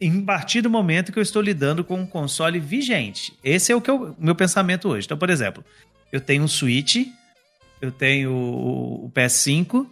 [0.00, 3.32] Em partir do momento que eu estou lidando com um console vigente.
[3.44, 5.06] Esse é o que eu- meu pensamento hoje.
[5.06, 5.64] Então, por exemplo,
[6.12, 7.06] eu tenho um Switch,
[7.80, 9.86] eu tenho o PS5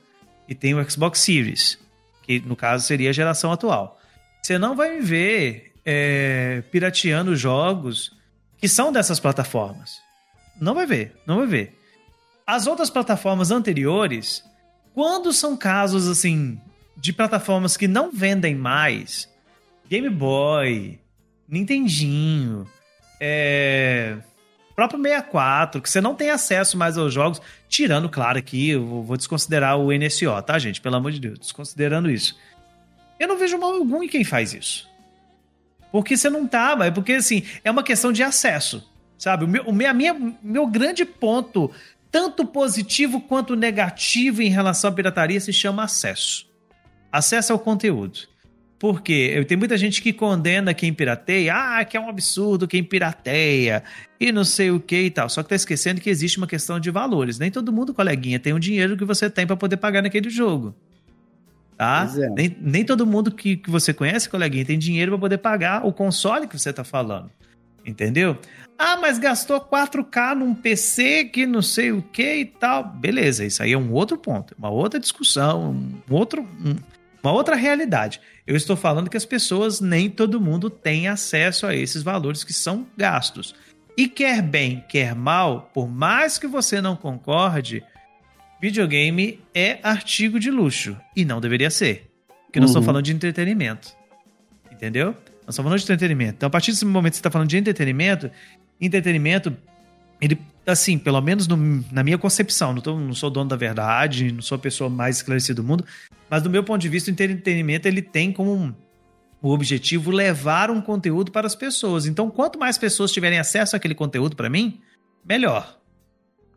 [0.49, 1.79] e tenho o Xbox Series,
[2.25, 4.01] que no caso seria a geração atual.
[4.43, 8.11] Você não vai me ver é, pirateando jogos
[8.59, 10.01] que são dessas plataformas.
[10.61, 11.79] Não vai ver, não vai ver.
[12.47, 14.45] As outras plataformas anteriores,
[14.93, 16.61] quando são casos assim
[16.97, 19.29] de plataformas que não vendem mais,
[19.89, 20.99] Game Boy,
[21.49, 22.67] Nintendinho,
[23.21, 24.17] é,
[24.77, 29.17] próprio 64, que você não tem acesso mais aos jogos, tirando, claro, aqui, eu vou-
[29.17, 30.81] desconsiderar o NSO, tá, gente?
[30.81, 32.37] Pelo amor de Deus, desconsiderando isso.
[33.19, 34.89] Eu não vejo mal algum em quem faz isso.
[35.91, 39.45] Porque você não tá, mas porque assim, é uma questão de acesso, sabe?
[39.45, 41.71] O meu, a minha, meu grande ponto,
[42.15, 46.47] tanto positivo quanto negativo em relação à pirataria, se chama acesso.
[47.11, 48.21] Acesso ao conteúdo.
[48.79, 52.85] Porque eu- tem muita gente que condena quem pirateia, ah, que é um absurdo quem
[52.85, 53.83] pirateia,
[54.21, 55.29] e não sei o que e tal.
[55.29, 57.37] Só que tá esquecendo que existe uma questão de valores.
[57.37, 60.73] Nem todo mundo, coleguinha, tem o dinheiro que você tem para poder pagar naquele jogo.
[61.77, 62.09] Tá?
[62.17, 62.29] É.
[62.31, 65.93] Nem, nem todo mundo que, que você conhece, coleguinha, tem dinheiro para poder pagar o
[65.93, 67.29] console que você tá falando.
[67.85, 68.39] Entendeu?
[68.79, 72.83] Ah, mas gastou 4K num PC que não sei o que e tal.
[72.85, 76.77] Beleza, isso aí é um outro ponto, uma outra discussão, um outro, um-
[77.23, 78.21] uma outra realidade.
[78.47, 82.53] Eu estou falando que as pessoas, nem todo mundo tem acesso a esses valores que
[82.53, 83.55] são gastos.
[83.97, 87.83] E quer bem, quer mal, por mais que você não concorde,
[88.61, 90.97] videogame é artigo de luxo.
[91.15, 92.11] E não deveria ser.
[92.47, 92.73] Porque nós Uhum.
[92.73, 93.93] estamos falando de entretenimento.
[94.71, 95.15] Entendeu?
[95.47, 96.35] Nós estamos falando de entretenimento.
[96.37, 98.31] Então, a partir desse momento que você está falando de entretenimento,
[98.81, 99.55] entretenimento,
[100.21, 104.33] ele, assim, pelo menos no- na minha concepção, não, tô- não sou dono da verdade,
[104.33, 105.85] não sou a pessoa mais esclarecida do mundo,
[106.31, 108.75] mas do meu ponto de vista, o entretenimento ele tem como um-
[109.43, 112.07] o objetivo levar um conteúdo para as pessoas.
[112.07, 114.81] Então, quanto mais pessoas tiverem acesso àquele conteúdo para mim,
[115.23, 115.79] melhor.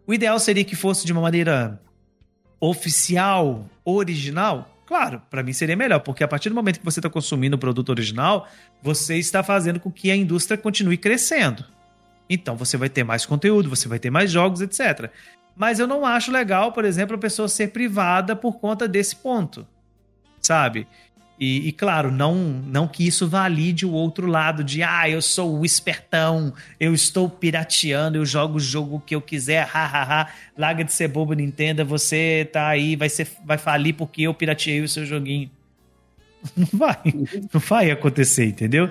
[0.06, 1.82] O ideal seria que fosse de uma maneira
[2.62, 4.77] oficial, original.
[4.88, 7.60] Claro, para mim seria melhor, porque a partir do momento que você está consumindo o
[7.60, 8.47] produto original,
[8.82, 11.65] você está fazendo com que a indústria continue crescendo.
[12.30, 15.12] Então você vai ter mais conteúdo, você vai ter mais jogos, etc.
[15.58, 19.67] Mas eu não acho legal, por exemplo, a pessoa ser privada por conta desse ponto.
[20.39, 20.88] Sabe?
[21.39, 25.60] E, e, claro, não, não que isso valide o outro lado de ah, eu sou
[25.60, 30.91] o espertão, eu estou pirateando, eu jogo o jogo que eu quiser, hahaha, larga de
[30.91, 35.06] ser bobo Nintendo, você tá aí, vai, ser, vai falir porque eu pirateei o seu
[35.06, 35.50] joguinho.
[36.56, 36.97] Não vai,
[37.52, 38.89] não vai acontecer, entendeu?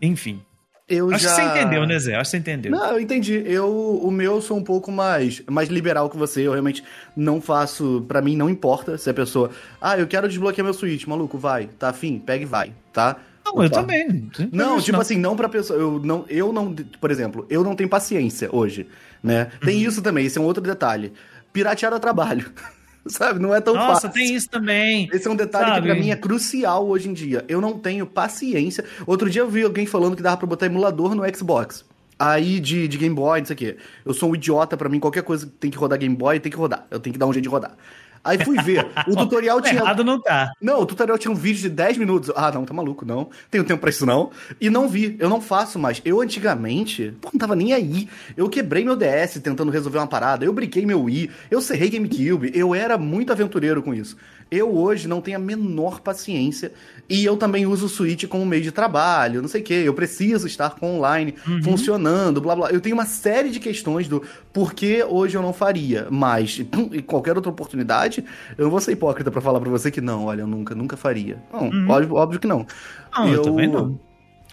[0.00, 0.40] Enfim.
[0.88, 1.30] Eu Acho já...
[1.30, 2.14] que você entendeu, né, Zé?
[2.14, 2.70] Acho que você entendeu.
[2.70, 3.42] Não, eu entendi.
[3.44, 3.68] Eu,
[4.02, 6.42] o meu eu sou um pouco mais, mais liberal que você.
[6.46, 6.84] Eu realmente
[7.16, 8.04] não faço.
[8.06, 9.50] Pra mim, não importa se a pessoa.
[9.80, 11.66] Ah, eu quero desbloquear meu Switch, maluco, vai.
[11.78, 12.20] Tá afim?
[12.20, 13.16] Pega e vai, tá?
[13.44, 13.80] Não, eu Opa.
[13.80, 14.30] também.
[14.52, 15.76] Não, isso tipo assim, não pra pessoa.
[15.76, 16.72] Eu não, eu não.
[17.00, 18.86] Por exemplo, eu não tenho paciência hoje,
[19.20, 19.48] né?
[19.64, 19.88] Tem Uhum.
[19.88, 21.12] isso também, esse é um outro detalhe.
[21.52, 22.48] Piratear o trabalho.
[23.10, 23.38] Sabe?
[23.38, 24.10] Não é tão Nossa, fácil.
[24.12, 25.08] tem isso também.
[25.12, 25.80] Esse é um detalhe Sabe?
[25.80, 27.44] que pra mim é crucial hoje em dia.
[27.48, 28.84] Eu não tenho paciência.
[29.06, 31.84] Outro dia eu vi alguém falando que dava pra botar emulador no Xbox.
[32.18, 33.76] Aí de, de Game Boy, não sei o quê.
[34.04, 36.50] Eu sou um idiota, pra mim qualquer coisa que tem que rodar Game Boy tem
[36.50, 36.86] que rodar.
[36.90, 37.76] Eu tenho que dar um jeito de rodar.
[38.26, 38.86] Aí fui ver.
[39.08, 39.80] O tutorial tinha.
[39.80, 40.52] Errado não tá.
[40.60, 42.30] Não, o tutorial tinha um vídeo de 10 minutos.
[42.36, 43.30] Ah, não, tá maluco, não.
[43.50, 44.30] Tenho tempo pra isso, não.
[44.60, 46.02] E não vi, eu não faço mais.
[46.04, 48.08] Eu antigamente, pô, não tava nem aí.
[48.36, 50.44] Eu quebrei meu DS tentando resolver uma parada.
[50.44, 51.30] Eu brinquei meu Wii.
[51.50, 52.50] Eu serrei GameCube.
[52.54, 54.16] Eu era muito aventureiro com isso.
[54.48, 56.70] Eu hoje não tenho a menor paciência
[57.08, 59.74] e eu também uso o Switch como meio de trabalho, não sei o que.
[59.74, 61.62] Eu preciso estar com online Uhum.
[61.64, 62.70] funcionando, blá blá.
[62.70, 66.60] Eu tenho uma série de questões do porquê hoje eu não faria, mas
[66.92, 68.15] em qualquer outra oportunidade,
[68.56, 70.96] eu não vou ser hipócrita pra falar pra você que não, olha, eu nunca, nunca
[70.96, 71.42] faria.
[71.52, 72.58] Não, óbvio, óbvio que não.
[72.60, 72.66] Uhum.
[73.16, 73.98] Não, eu também não.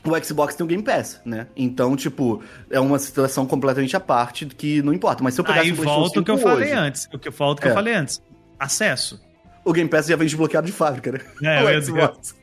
[0.05, 1.47] O Xbox tem o Game Pass, né?
[1.55, 5.23] Então, tipo, é uma situação completamente à parte que não importa.
[5.23, 7.09] Mas se eu pegasse Aí volta o que eu 5 falei hoje, antes.
[7.13, 7.71] O que volta o que É.
[7.71, 8.21] eu falei antes.
[8.59, 9.21] Acesso.
[9.65, 11.19] o Game Pass já vem desbloqueado de fábrica, né?
[11.41, 12.35] É, o eu- Xbox.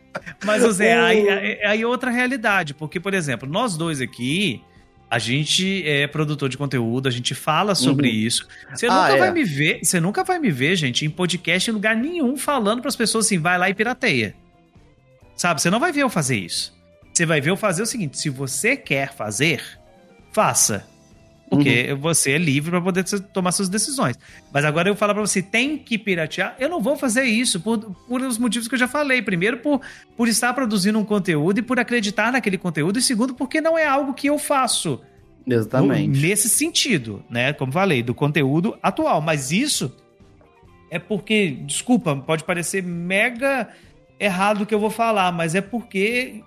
[0.44, 2.72] Mas, Zé, O- aí, aí, aí é outra realidade.
[2.72, 4.62] Porque, por exemplo, nós dois aqui,
[5.10, 8.14] a gente é produtor de conteúdo, a gente fala sobre Uhum.
[8.14, 8.46] isso.
[8.72, 9.18] Você Ah, nunca é.
[9.18, 12.80] vai me ver, você nunca vai me ver, gente, em podcast em lugar nenhum falando
[12.80, 14.34] para as pessoas assim, vai lá e pirateia.
[15.36, 15.60] Sabe?
[15.60, 16.78] Você não vai ver eu fazer isso.
[17.12, 19.62] Você vai ver eu fazer o seguinte: se você quer fazer,
[20.32, 20.86] faça.
[21.50, 24.16] Porque você é livre para poder tomar suas decisões.
[24.52, 26.54] Mas agora eu falo para você, tem que piratear?
[26.60, 29.20] Eu não vou fazer isso por, por os motivos que eu já falei.
[29.20, 29.80] Primeiro, por,
[30.16, 33.00] por estar produzindo um conteúdo e por acreditar naquele conteúdo.
[33.00, 35.00] E segundo, porque não é algo que eu faço.
[35.44, 36.20] Exatamente.
[36.20, 37.52] Nesse sentido, né?
[37.52, 39.20] Como falei, do conteúdo atual.
[39.20, 39.92] Mas isso
[40.88, 43.68] é porque, desculpa, pode parecer mega
[44.20, 46.44] errado o que eu vou falar, mas é porque,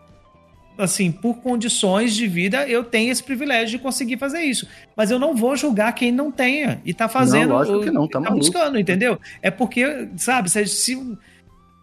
[0.77, 4.67] assim, por condições de vida, eu tenho esse privilégio de conseguir fazer isso.
[4.95, 7.49] Mas eu não vou julgar quem não tenha e tá fazendo.
[7.49, 8.39] Não, lógico que não, tá maluco.
[8.39, 9.19] buscando, entendeu?
[9.41, 11.17] É porque, sabe, se, se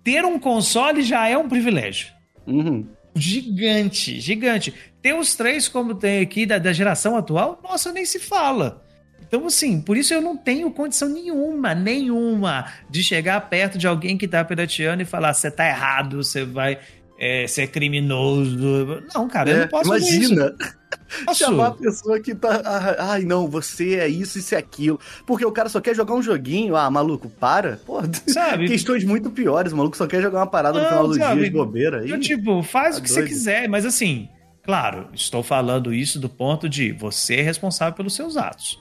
[0.05, 2.09] ter um console já é um privilégio
[2.46, 2.87] Uhum.
[3.14, 4.74] gigante, gigante.
[5.03, 8.85] Ter os três como tem aqui da, da geração atual, nossa, nem se fala.
[9.22, 14.18] Então, assim, por isso eu não tenho condição nenhuma, nenhuma, de chegar perto de alguém
[14.18, 16.79] que tá pirateando e falar, você tá errado, você vai
[17.21, 19.03] é, ser criminoso.
[19.15, 20.33] Não, cara, eu É, não posso fazer isso.
[20.33, 20.55] imagina
[21.27, 21.39] Posso.
[21.41, 22.63] chamar a pessoa que tá.
[22.65, 24.99] ah, Ai, não, você é isso, isso é aquilo.
[25.27, 26.75] Porque o cara só quer jogar um joguinho.
[26.77, 27.79] Ah, maluco, para.
[27.85, 28.67] Pô, Sabe?
[28.71, 29.73] questões muito piores.
[29.73, 31.41] O maluco só quer jogar uma parada no Não, final do sabe?
[31.41, 32.07] dia de bobeira.
[32.07, 33.29] Eu, Ih, tipo, faz tá o que você doido.
[33.29, 34.29] quiser, mas assim,
[34.63, 38.81] claro, estou falando isso do ponto de você é responsável pelos seus atos.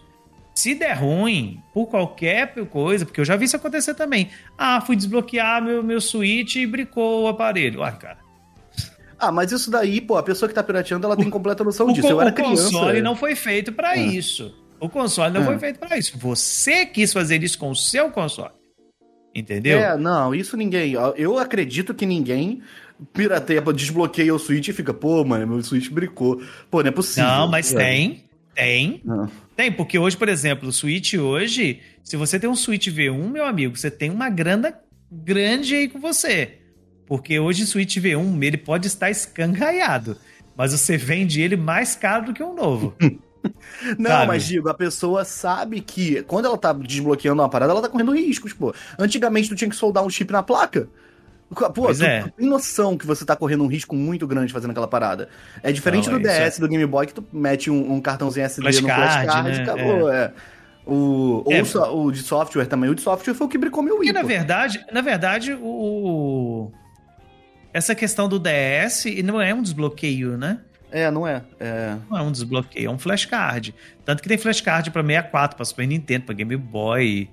[0.56, 4.30] Se der ruim, por qualquer coisa, porque eu já vi isso acontecer também.
[4.58, 7.82] Ah, fui desbloquear meu, meu Switch e bricou o aparelho.
[7.82, 8.18] Ah, cara.
[9.20, 11.94] Ah, mas isso daí, pô, a pessoa que tá pirateando, ela tem completa noção O,
[11.94, 12.08] disso.
[12.08, 12.64] Eu era o criança.
[12.64, 14.02] console não foi feito pra É.
[14.02, 14.56] isso.
[14.80, 15.46] O console não É.
[15.46, 16.18] foi feito pra isso.
[16.18, 18.54] Você quis fazer isso com o seu console.
[19.36, 19.78] Entendeu?
[19.78, 20.94] É, não, isso ninguém.
[21.16, 22.62] Eu acredito que ninguém
[23.14, 26.42] pirateia, desbloqueia o Switch e fica, pô, mano, meu Switch bricou.
[26.72, 27.30] Pô, não é possível.
[27.30, 28.24] Não, mas tem.
[28.56, 29.02] Tem.
[29.06, 29.30] Não.
[29.56, 33.46] Tem, porque hoje, por exemplo, o Switch hoje, se você tem um Switch V1, meu
[33.46, 34.74] amigo, você tem uma grana
[35.12, 36.58] grande aí com você.
[37.10, 40.16] Porque hoje o Switch V1, ele pode estar escangalhado,
[40.56, 42.96] mas você vende ele mais caro do que um novo.
[43.98, 44.28] Não, Sabe?
[44.28, 48.12] mas digo, a pessoa sabe que quando ela tá desbloqueando uma parada, ela tá correndo
[48.14, 48.74] riscos, pô.
[48.98, 50.88] Antigamente tu tinha que soldar um chip na placa.
[51.50, 52.32] Pô, Pois tu, é.
[52.38, 55.30] tem noção que você tá correndo um risco muito grande fazendo aquela parada.
[55.64, 58.46] É diferente Não, do é DS, do Game Boy, que tu mete um, um cartãozinho
[58.46, 59.58] SD no Flashcard, flashcard né?
[59.58, 60.34] e acabou, é.
[60.86, 61.64] O, ou É.
[61.64, 62.90] só- o de software também.
[62.90, 66.72] O de software foi o que bricou meu Wii, E na verdade, na verdade, o
[67.74, 70.60] essa questão do DS não é um desbloqueio, né?
[70.92, 71.44] É, não é.
[71.60, 71.96] é.
[72.10, 73.76] Não é um desbloqueio, é um flashcard.
[74.04, 77.30] Tanto que tem flashcard pra 64, pra Super Nintendo, pra Game Boy.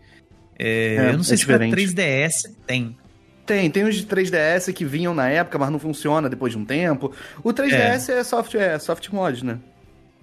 [0.58, 1.94] É, É, eu não sei é se pra diferente.
[1.94, 2.96] 3DS tem.
[3.46, 6.64] Tem, tem os de 3DS que vinham na época, mas não funciona depois de um
[6.64, 7.12] tempo.
[7.42, 9.58] O 3DS é, software, é soft mod, né?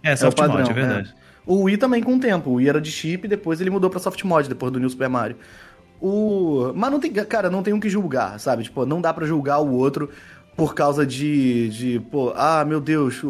[0.04, 1.16] É, soft padrão, mod, é verdade.
[1.46, 2.50] O Wii também com o tempo.
[2.50, 5.10] O Wii era de chip, depois ele mudou pra soft mod, depois do New Super
[5.10, 5.38] Mario.
[6.06, 6.74] O...
[6.76, 8.64] Mas não tem, cara, não tem um que julgar, sabe?
[8.64, 10.10] Tipo, não dá pra julgar o outro
[10.54, 13.22] por causa de, de pô, ah, meu Deus,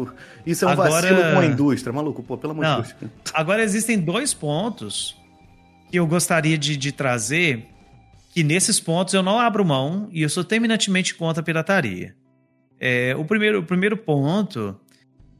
[0.44, 1.92] isso é um Agora- vacilo com a indústria.
[1.92, 3.12] Maluco, pô, pelo amor de Deus.
[3.32, 5.16] Agora existem dois pontos
[5.88, 7.64] que eu gostaria de, de trazer,
[8.32, 12.16] que nesses pontos eu não abro mão e eu sou terminantemente contra a pirataria.
[12.80, 14.76] É, o, primeiro, o primeiro ponto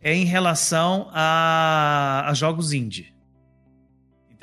[0.01, 3.13] é em relação a, a jogos indie.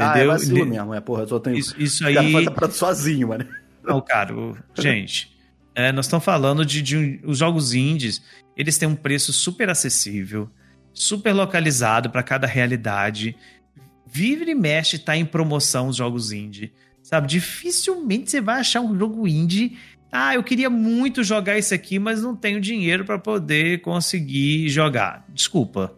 [0.02, 0.32] Ah, é Entendeu?
[0.32, 1.58] vacilo Ne- mesmo, é, porra, eu só tenho...
[1.58, 2.32] Isso, isso O cara aí.
[2.34, 3.48] faz a parada sozinho, mano.
[3.84, 5.36] Não, cara, o- gente,
[5.76, 8.22] é, nós estamos falando de, de um- os jogos indies,
[8.56, 10.50] eles têm um preço super acessível,
[10.94, 13.36] super localizado para cada realidade.
[14.06, 17.28] Vive e mexe tá em promoção os jogos indie, sabe?
[17.28, 19.78] Dificilmente você vai achar um jogo indie.
[20.12, 25.26] Ah, eu queria muito jogar isso aqui, mas não tenho dinheiro para poder conseguir jogar.
[25.30, 25.96] Desculpa.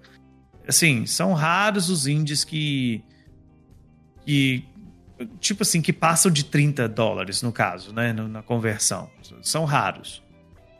[0.67, 3.03] Assim, são raros os indies que
[4.25, 4.65] que
[5.39, 8.11] tipo assim, que passam de 30 dólares, no caso, né?
[8.13, 9.09] Na conversão.
[9.41, 10.21] São raros.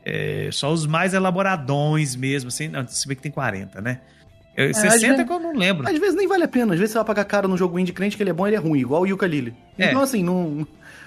[0.04, 2.68] É, só os mais elaboradões mesmo, assim.
[2.68, 4.00] Não, se vê que tem 40, né?
[4.56, 5.88] Eu, É, 60 às vezes- que eu não lembro.
[5.88, 7.92] Às vezes nem vale a pena, às vezes você vai pagar caro no jogo indie
[7.92, 9.54] crente que ele é bom ele é ruim, igual o Yuka Lily.
[9.78, 9.88] É.
[9.88, 10.66] Então assim, não.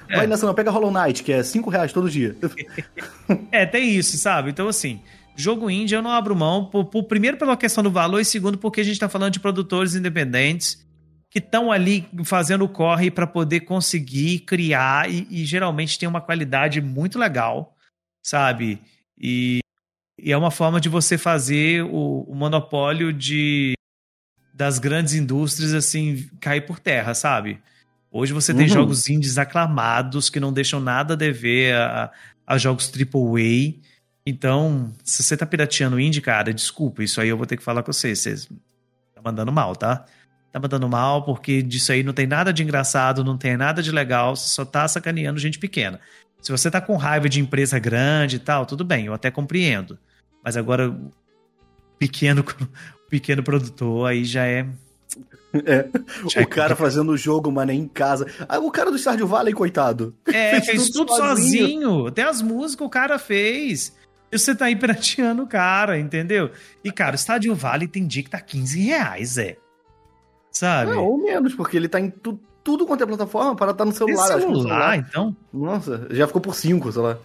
[0.09, 0.15] É.
[0.17, 2.35] Vai nessa não, pega Hollow Knight, que é 5 reais todo dia.
[3.51, 4.49] É, tem isso, sabe?
[4.49, 5.01] Então, assim,
[5.35, 8.57] jogo indie eu não abro mão, por, por- primeiro pela questão do valor e segundo
[8.57, 10.85] porque a gente tá falando de produtores independentes
[11.39, 16.19] que estão ali fazendo o corre para poder conseguir criar e, e geralmente tem uma
[16.21, 17.75] qualidade muito legal,
[18.23, 18.81] sabe?
[19.19, 19.59] E,
[20.19, 23.73] e é uma forma de você fazer o, o monopólio de
[24.51, 27.59] das grandes indústrias assim cair por terra, sabe?
[28.11, 28.73] Hoje você tem Uhum.
[28.73, 32.11] jogos indies aclamados que não deixam nada a dever a,
[32.47, 33.75] a jogos AAA.
[34.25, 37.83] Então, se você tá pirateando indie, cara, desculpa, isso aí eu vou ter que falar
[37.83, 38.15] com você.
[38.15, 38.47] Você
[39.13, 40.03] tá mandando mal, tá?
[40.51, 43.91] Tá mandando mal porque disso aí não tem nada de engraçado, não tem nada de
[43.91, 45.99] legal, você só tá sacaneando gente pequena.
[46.41, 49.97] Se você tá com raiva de empresa grande e tal, tudo bem, eu até compreendo.
[50.43, 50.95] Mas agora,
[51.99, 52.43] pequeno,
[53.09, 54.65] pequeno produtor aí já é.
[55.65, 55.87] É.
[56.29, 58.27] Já é O cara fazendo o jogo, mano, em casa.
[58.47, 60.15] Ah, o cara do Stardew Valley, coitado.
[60.25, 61.67] É, fez, tudo, sozinho.
[61.67, 62.07] sozinho.
[62.07, 63.95] Até as músicas o cara fez.
[64.31, 66.51] E você tá aí pirateando o cara, entendeu?
[66.83, 69.57] E, cara, o Stardew Valley tem dia que tá 15 reais, é.
[70.57, 70.91] Sabe?
[70.91, 73.91] Não, ou menos, porque ele tá em tu- tudo quanto é plataforma para estar no
[73.91, 74.27] Tem celular.
[74.39, 75.35] que no celular, então.
[75.53, 77.17] Nossa, já ficou por 5, sei lá.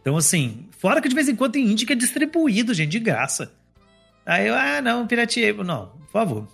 [0.00, 3.00] Então, assim, fora que de vez em quando tem indie que é distribuído, gente, de
[3.00, 3.52] graça.
[4.24, 5.52] Aí eu, ah, não, pirateei.
[5.52, 6.48] Não, por favor.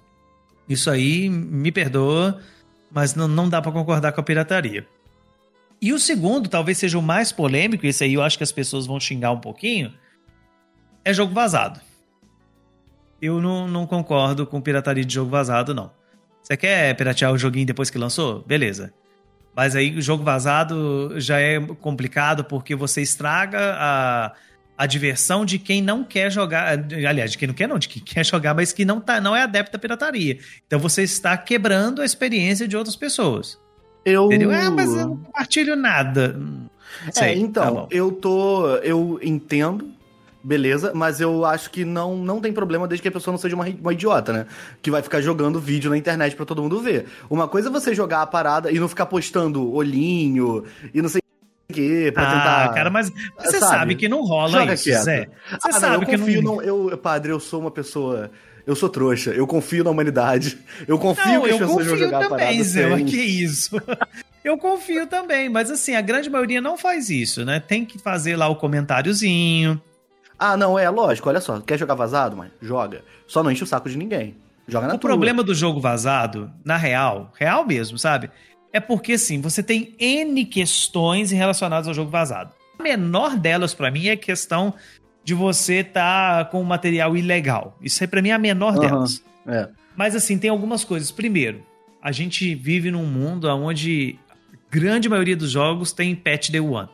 [0.68, 2.40] Isso aí, me perdoa,
[2.90, 4.86] mas não, não dá pra concordar com a pirataria.
[5.82, 8.86] E o segundo, talvez seja o mais polêmico, esse aí eu acho que as pessoas
[8.86, 9.92] vão xingar um pouquinho,
[11.04, 11.80] é jogo vazado.
[13.20, 15.90] Eu não, não concordo com pirataria de jogo vazado, não.
[16.42, 18.42] Você quer piratear o joguinho depois que lançou?
[18.46, 18.92] Beleza.
[19.54, 24.32] Mas aí o jogo vazado já é complicado porque você estraga a,
[24.78, 26.78] a diversão de quem não quer jogar.
[27.06, 29.36] Aliás, de quem não quer, não, de quem quer jogar, mas que não, tá, não
[29.36, 30.38] é adepto da pirataria.
[30.66, 33.58] Então você está quebrando a experiência de outras pessoas.
[34.04, 34.26] Eu.
[34.26, 34.50] Entendeu?
[34.50, 36.34] Ah, mas eu não compartilho nada.
[36.38, 36.66] Hum,
[37.08, 37.88] É, sei, tá então, bom.
[37.90, 38.76] eu tô.
[38.76, 39.90] Eu entendo,
[40.42, 43.54] beleza, mas eu acho que não, não tem problema desde que a pessoa não seja
[43.54, 44.46] uma, uma idiota, né?
[44.82, 47.06] Que vai ficar jogando vídeo na internet pra todo mundo ver.
[47.28, 51.20] Uma coisa é você jogar a parada e não ficar postando olhinho e não sei
[51.70, 52.74] o quê, pra ah, tentar.
[52.74, 53.72] cara, mas você sabe?
[53.72, 55.02] sabe, que não rola Joga isso, quieto.
[55.04, 55.28] Zé.
[55.50, 56.56] Você Ah, não, sabe eu que confio, não.
[56.56, 56.62] não...
[56.62, 58.30] eu, padre, eu sou uma pessoa.
[58.66, 60.58] Eu sou trouxa, eu confio na humanidade.
[60.86, 62.96] Eu confio Não, que as pessoas vão jogar a também, parada Zé.
[62.96, 63.76] sem- Que isso?
[64.42, 67.60] Eu confio também, mas assim, a grande maioria não faz isso, né?
[67.60, 69.80] Tem que fazer lá o comentáriozinho.
[70.42, 71.60] Ah, não, é lógico, olha só.
[71.60, 72.50] Quer jogar vazado, mãe?
[72.62, 73.04] Joga.
[73.26, 74.36] Só não enche o saco de ninguém.
[74.66, 75.10] Joga na O tua.
[75.10, 78.30] problema do jogo vazado, na real, real mesmo, sabe?
[78.72, 82.52] É porque, assim, você tem N questões relacionadas ao jogo vazado.
[82.78, 84.72] A menor delas, pra mim, é a questão
[85.22, 87.76] de você estar com material ilegal.
[87.82, 88.80] Isso aí, pra mim, é a menor Aham.
[88.80, 89.22] delas.
[89.46, 89.68] É.
[89.94, 91.10] Mas, assim, tem algumas coisas.
[91.10, 91.62] Primeiro,
[92.00, 96.88] a gente vive num mundo onde a grande maioria dos jogos tem patch day one.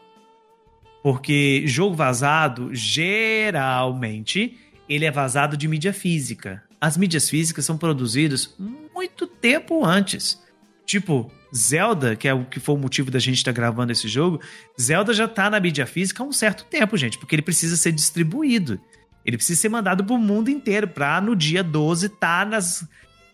[1.06, 6.64] Porque jogo vazado, geralmente, ele é vazado de mídia física.
[6.80, 8.56] As mídias físicas são produzidas
[8.92, 10.42] muito tempo antes.
[10.84, 14.40] Tipo, Zelda, que é o que foi o motivo da gente estar gravando esse jogo,
[14.76, 17.92] Zelda já tá na mídia física há um certo tempo, gente, porque ele precisa ser
[17.92, 18.80] distribuído.
[19.24, 22.84] Ele precisa ser mandado pro mundo inteiro pra no dia 12 tá nas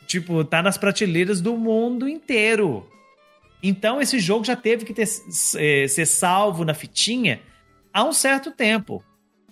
[0.06, 2.86] tipo, tá nas prateleiras do mundo inteiro.
[3.62, 5.08] Então esse jogo já teve que ter,
[5.56, 7.40] eh, ser salvo na fitinha
[7.92, 9.02] há um certo tempo.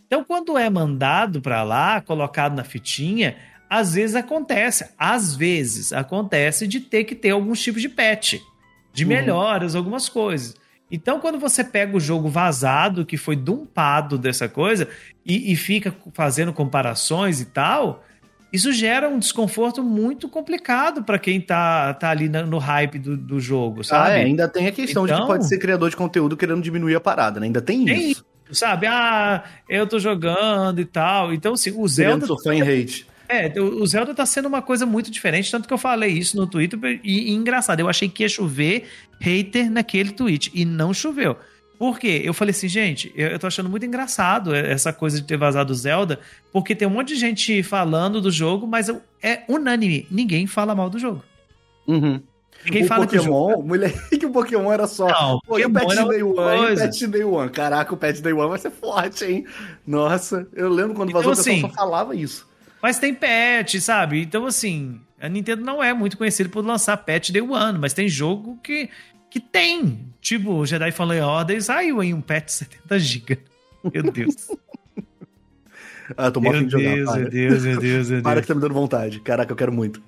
[0.06, 3.36] Então quando é mandado pra lá, colocado na fitinha,
[3.68, 8.34] às vezes acontece, às vezes acontece de ter que ter alguns tipos de patch,
[8.92, 9.08] de Uhum.
[9.08, 10.54] melhoras, algumas coisas.
[10.92, 14.88] Então, quando você pega o jogo vazado, que foi dumpado dessa coisa,
[15.24, 18.02] e, e fica fazendo comparações e tal,
[18.52, 23.38] isso gera um desconforto muito complicado para quem tá, tá ali no hype do, do
[23.38, 24.10] jogo, Ah, sabe?
[24.10, 26.96] é, ainda tem a questão de Então- que pode ser criador de conteúdo querendo diminuir
[26.96, 27.46] a parada, né?
[27.46, 28.24] Ainda tem, Tem isso.
[28.52, 28.86] Sabe?
[28.86, 31.32] Ah, eu tô jogando e tal.
[31.32, 33.06] Então, assim, o Zelda surfar em hate.
[33.28, 36.36] É, o o Zelda tá sendo uma coisa muito diferente, tanto que eu falei isso
[36.36, 38.88] no Twitter e, e engraçado, eu achei que ia chover
[39.20, 41.36] hater naquele tweet e não choveu.
[41.78, 42.20] Por quê?
[42.24, 45.72] Eu falei assim, gente, eu, eu tô achando muito engraçado essa coisa de ter vazado
[45.72, 46.18] o Zelda,
[46.52, 48.90] porque tem um monte de gente falando do jogo, mas
[49.22, 51.22] é unânime, ninguém fala mal do jogo.
[51.86, 52.20] Uhum.
[52.64, 53.68] Ninguém o fala que o Pokémon, jogo...
[53.68, 55.08] moleque, o Pokémon era só.
[55.08, 56.34] Não, Pô, e o era Day One, e o.
[56.34, 57.50] Patch Day One.
[57.50, 59.46] Caraca, o Patch Day One vai ser forte, hein?
[59.86, 62.48] Nossa, eu lembro quando Então, vazou, o pessoal assim, só falava isso.
[62.82, 64.22] Mas tem patch, sabe?
[64.22, 68.08] Então, assim, a Nintendo não é muito conhecida por lançar patch day one, mas tem
[68.08, 68.88] jogo que,
[69.30, 70.06] que tem.
[70.20, 73.38] Tipo, o Jedi Fallen Order saiu em um patch 70 GB.
[73.92, 74.50] Meu Deus.
[76.16, 76.94] ah, tô mó meu, fim de jogar.
[76.94, 77.20] Deus para.
[77.20, 78.42] meu Deus, meu Deus, meu Para Deus.
[78.42, 79.20] que tá me dando vontade.
[79.20, 80.02] Caraca, eu quero muito.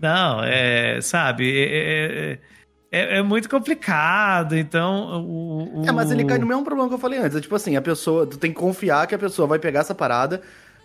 [0.00, 2.38] Não, é, sabe, é,
[2.90, 6.88] é, é- é muito complicado, então o, o- É, mas ele cai no mesmo problema
[6.88, 7.36] que eu falei antes.
[7.36, 9.94] É tipo assim, a pessoa, tu tem que confiar que a pessoa vai pegar essa
[9.94, 10.40] parada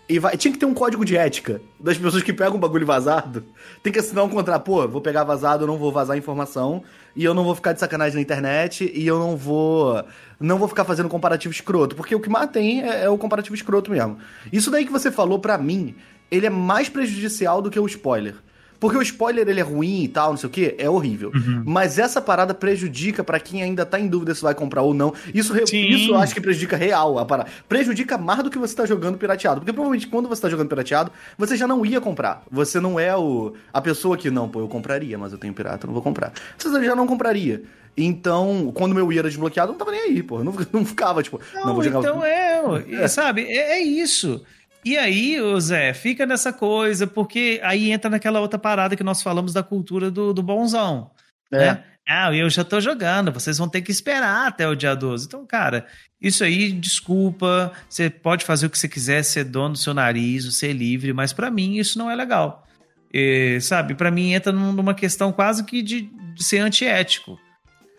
[0.10, 0.36] e vai.
[0.36, 3.46] Tinha que ter um código de ética das pessoas que pegam um bagulho vazado.
[3.82, 6.84] Tem que assinar um contrato, pô, vou pegar vazado, eu não vou vazar informação,
[7.16, 10.04] e eu não vou ficar de sacanagem na internet, e eu não vou.
[10.42, 11.96] Não vou ficar fazendo comparativo escroto.
[11.96, 14.18] Porque o que mais tem é, é o comparativo escroto mesmo.
[14.52, 15.96] Isso daí que você falou, pra mim,
[16.30, 18.36] ele é mais prejudicial do que o spoiler.
[18.84, 21.32] Porque o spoiler ele é ruim e tal, não sei o que, é horrível.
[21.34, 21.64] Uhum.
[21.66, 25.14] Mas essa parada prejudica pra quem ainda tá em dúvida se vai comprar ou não.
[25.34, 27.50] Isso, re- isso eu acho que prejudica real a parada.
[27.70, 29.62] Prejudica mais do que você tá jogando pirateado.
[29.62, 32.44] Porque provavelmente quando você tá jogando pirateado, você já não ia comprar.
[32.52, 35.88] Você não é o a pessoa que, não, pô, eu compraria, mas eu tenho pirata,
[35.88, 36.34] não vou comprar.
[36.58, 37.64] Você já não compraria.
[37.96, 40.40] Então, quando meu Wii era desbloqueado, eu não tava nem aí, pô.
[40.40, 42.00] Eu não, não ficava, tipo, não, Não, vou jogar.
[42.00, 42.62] então é,
[42.92, 44.44] é, sabe, é, é isso.
[44.86, 49.54] E aí, Zé, fica nessa coisa, porque aí entra naquela outra parada que nós falamos
[49.54, 51.12] da cultura do, do bonzão.
[51.52, 51.58] É.
[51.58, 51.84] Né?
[52.08, 55.26] Ah, eu já tô jogando, vocês vão ter que esperar até o dia 12.
[55.26, 55.86] Então, cara,
[56.22, 60.54] isso aí, desculpa, você pode fazer o que você quiser, ser dono do seu nariz,
[60.58, 62.68] ser livre, mas pra mim isso não é legal.
[63.14, 66.02] E, sabe, pra mim entra num- numa questão quase que de,
[66.34, 67.40] de ser antiético.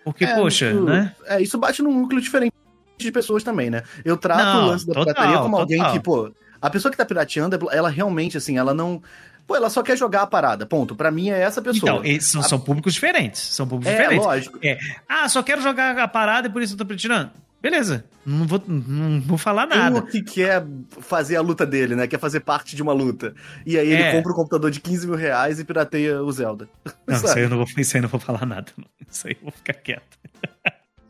[0.04, 1.14] Porque, É, poxa, isso, né?
[1.24, 2.52] É, isso bate num núcleo diferente
[2.98, 3.82] de pessoas também, né?
[4.04, 5.92] Eu trato Não, o lance da total, pirataria como alguém total.
[5.94, 6.30] que, pô,
[6.66, 9.02] a pessoa que tá pirateando, ela realmente, assim, ela não.
[9.46, 10.96] Pô, ela só quer jogar a parada, ponto.
[10.96, 12.00] Pra mim é essa pessoa.
[12.02, 13.40] Então, são, são públicos diferentes.
[13.42, 14.24] São públicos é, diferentes.
[14.26, 14.58] lógico.
[14.62, 17.30] É, ah, só quero jogar a parada e por isso eu tô retirando.
[17.60, 19.98] Beleza, não vou, não vou falar nada.
[19.98, 20.62] o que quer
[21.00, 22.06] fazer a luta dele, né?
[22.06, 23.34] Quer fazer parte de uma luta.
[23.64, 24.12] E aí ele É.
[24.12, 26.68] compra um computador de 15 mil reais e pirateia o Zelda.
[27.06, 28.70] Não, isso aí eu não vou, isso aí eu não vou falar nada.
[28.76, 28.84] não.
[29.10, 30.18] Isso aí eu vou ficar quieto.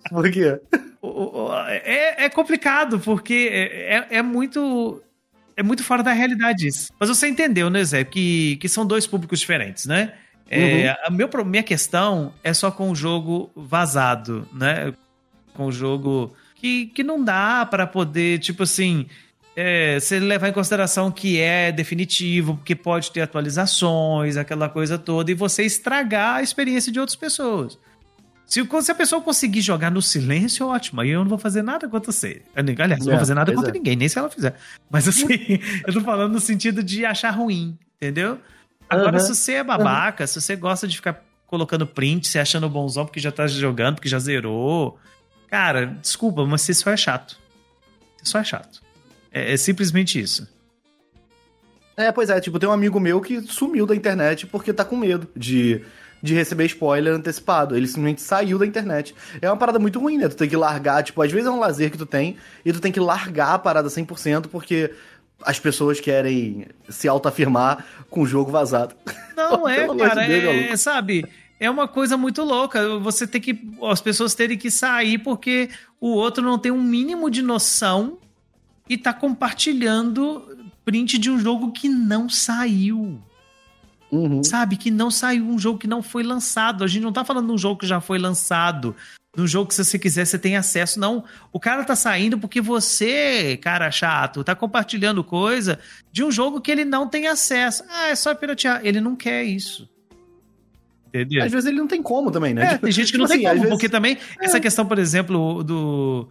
[0.08, 0.60] Por quê?
[1.68, 5.02] É, é complicado, porque é, é- é muito.
[5.56, 6.92] É muito fora da realidade isso.
[6.98, 8.04] Mas você entendeu, né, Zé?
[8.04, 10.14] Que, que são dois públicos diferentes, né?
[10.50, 14.92] É, a meu, minha questão é só com o jogo vazado, né?
[15.54, 19.06] Com o jogo que, que não dá pra poder, tipo assim,
[19.56, 25.30] é, você levar em consideração que é definitivo, porque pode ter atualizações, aquela coisa toda,
[25.30, 27.78] e você estragar a experiência de outras pessoas.
[28.54, 31.00] Se, se a pessoa conseguir jogar no silêncio, ótimo.
[31.00, 32.40] Aí eu não vou fazer nada contra você.
[32.54, 33.72] Aliás, não É, vou fazer nada contra é.
[33.72, 34.54] ninguém, nem se ela fizer.
[34.88, 35.26] Mas assim,
[35.84, 38.38] eu tô falando no sentido de achar ruim, entendeu?
[38.88, 39.26] Agora, Aham.
[39.26, 43.18] se você é babaca, se você gosta de ficar colocando print, se achando bonzão porque
[43.18, 45.00] já tá jogando, porque já zerou.
[45.48, 47.36] Cara, desculpa, mas você só é chato.
[48.18, 48.80] Você só é chato.
[49.32, 50.48] É, é simplesmente isso.
[51.96, 54.96] É, pois é, tipo, tem um amigo meu que sumiu da internet porque tá com
[54.96, 55.84] medo de,
[56.24, 57.76] de receber spoiler antecipado.
[57.76, 59.14] Ele simplesmente saiu da internet.
[59.42, 60.26] É uma parada muito ruim, né?
[60.26, 62.80] Tu tem que largar, tipo, às vezes é um lazer que tu tem e tu
[62.80, 64.90] tem que largar a parada 100% porque
[65.42, 68.94] as pessoas querem se autoafirmar com o jogo vazado.
[69.36, 70.76] Não, é, de cara, Deus, é, maluco.
[70.78, 71.26] sabe?
[71.60, 72.98] É uma coisa muito louca.
[73.00, 73.60] Você tem que.
[73.82, 75.68] As pessoas terem que sair porque
[76.00, 78.16] o outro não tem um mínimo de noção
[78.88, 80.42] e tá compartilhando
[80.86, 83.20] print de um jogo que não saiu.
[84.14, 84.44] Uhum.
[84.44, 84.76] Sabe?
[84.76, 86.84] Que não saiu, um jogo que não foi lançado.
[86.84, 88.94] A gente não tá falando de um jogo que já foi lançado.
[89.36, 91.00] Num jogo que, se você quiser, você tem acesso.
[91.00, 91.24] Não.
[91.52, 95.80] O cara tá saindo porque você, cara chato, tá compartilhando coisa
[96.12, 97.82] de um jogo que ele não tem acesso.
[97.90, 98.80] Ah, é só piratear.
[98.84, 99.88] Ele não quer isso.
[101.08, 101.44] Entendeu?
[101.44, 102.62] Às vezes ele não tem como também, né?
[102.64, 104.60] É, Tipo- tem gente que tipo não tem assim, às como, vezes- porque também essa
[104.60, 106.28] questão, por exemplo, do,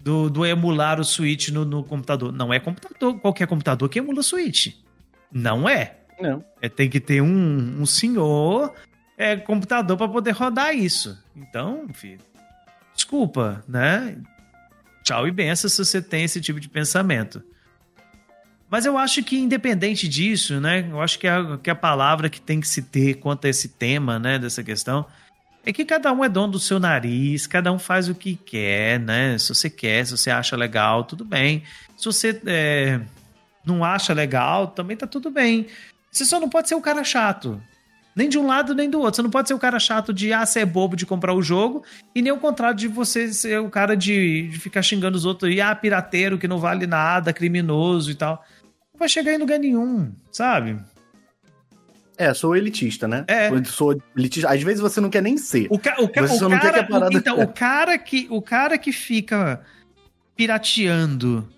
[0.00, 2.32] do, do emular o Switch no, no computador.
[2.32, 4.74] Não é computador, qualquer computador que emula o Switch.
[5.32, 5.98] Não é.
[6.20, 6.44] Não.
[6.60, 8.72] É, tem que ter um, um senhor
[9.16, 11.18] é, computador para poder rodar isso.
[11.34, 12.20] Então, filho,
[12.94, 14.16] desculpa, né?
[15.02, 17.42] Tchau e benção se você tem esse tipo de pensamento.
[18.70, 20.88] Mas eu acho que, independente disso, né?
[20.90, 23.68] Eu acho que a, que a palavra que tem que se ter quanto a esse
[23.68, 24.38] tema, né?
[24.38, 25.06] Dessa questão,
[25.64, 28.98] é que cada um é dono do seu nariz, cada um faz o que quer,
[28.98, 29.38] né?
[29.38, 31.62] Se você quer, se você acha legal, tudo bem.
[31.96, 33.00] Se você é,
[33.64, 35.66] não acha legal, também tá tudo bem.
[36.14, 37.60] Você só não pode ser o cara chato.
[38.14, 39.16] Nem de um lado, nem do outro.
[39.16, 41.42] Você não pode ser o cara chato de, ah, você é bobo de comprar o
[41.42, 41.82] jogo,
[42.14, 45.52] e nem o contrário de você ser o cara de, de ficar xingando os outros,
[45.52, 48.44] e, ah, pirateiro que não vale nada, criminoso e tal.
[48.92, 50.78] Não vai chegar em lugar nenhum, sabe?
[52.16, 53.24] É, sou elitista, né?
[53.26, 53.50] É.
[53.50, 54.48] Eu Sou elitista.
[54.48, 55.66] Às vezes você não quer nem ser.
[55.68, 59.60] O, ca o, ca o cara, parada- então, o cara que o cara que fica
[60.36, 61.48] pirateando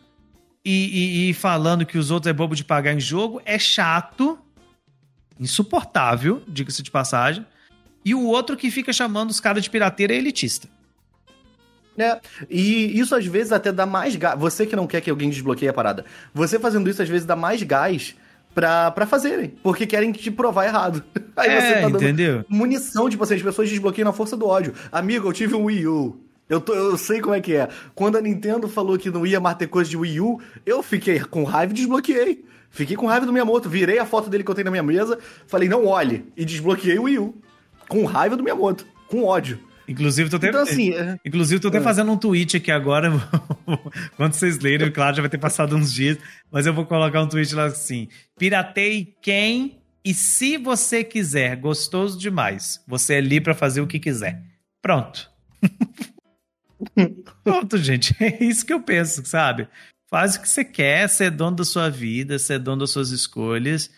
[0.64, 4.38] e, e, e falando que os outros é bobo de pagar em jogo é chato,
[5.38, 7.44] insuportável, diga-se de passagem.
[8.04, 10.68] E o outro que fica chamando os caras de pirateira é elitista.
[11.98, 12.20] É,
[12.50, 14.38] e isso às vezes até dá mais gás.
[14.38, 17.34] Você que não quer que alguém desbloqueie a parada, você fazendo isso às vezes dá
[17.34, 18.14] mais gás
[18.54, 21.02] pra, pra fazerem, porque querem te provar errado.
[21.36, 22.44] Aí É, você tá dando entendeu?
[22.48, 24.74] munição, tipo assim, as pessoas desbloqueiam na força do ódio.
[24.92, 26.20] Amigo, eu tive um Wii U.
[26.48, 27.68] Eu, tô, eu sei como é que é.
[27.94, 31.18] Quando a Nintendo falou que não ia mais ter coisa de Wii U, eu fiquei
[31.18, 32.44] com raiva e desbloqueei.
[32.76, 35.18] Fiquei com raiva do Miyamoto, virei a foto dele que eu tenho na minha mesa,
[35.46, 37.34] falei, não olhe, e desbloqueei o Wii U.
[37.88, 39.58] Com raiva do Miyamoto, com ódio.
[39.88, 41.80] Inclusive, tô até, Então, assim, é- Inclusive, tô até É.
[41.80, 43.10] fazendo um tweet aqui agora.
[44.16, 46.18] Quando vocês lerem, claro, já vai ter passado uns dias.
[46.50, 52.18] Mas eu vou colocar um tweet lá assim: Piratei quem e se você quiser, gostoso
[52.18, 52.82] demais.
[52.88, 54.42] Você é livre pra fazer o que quiser.
[54.82, 55.30] Pronto.
[57.44, 58.14] Pronto, gente.
[58.20, 59.68] É isso que eu penso, sabe?
[60.08, 62.90] Faz o que você quer, você é dono da sua vida, você é dono das
[62.90, 63.90] suas escolhas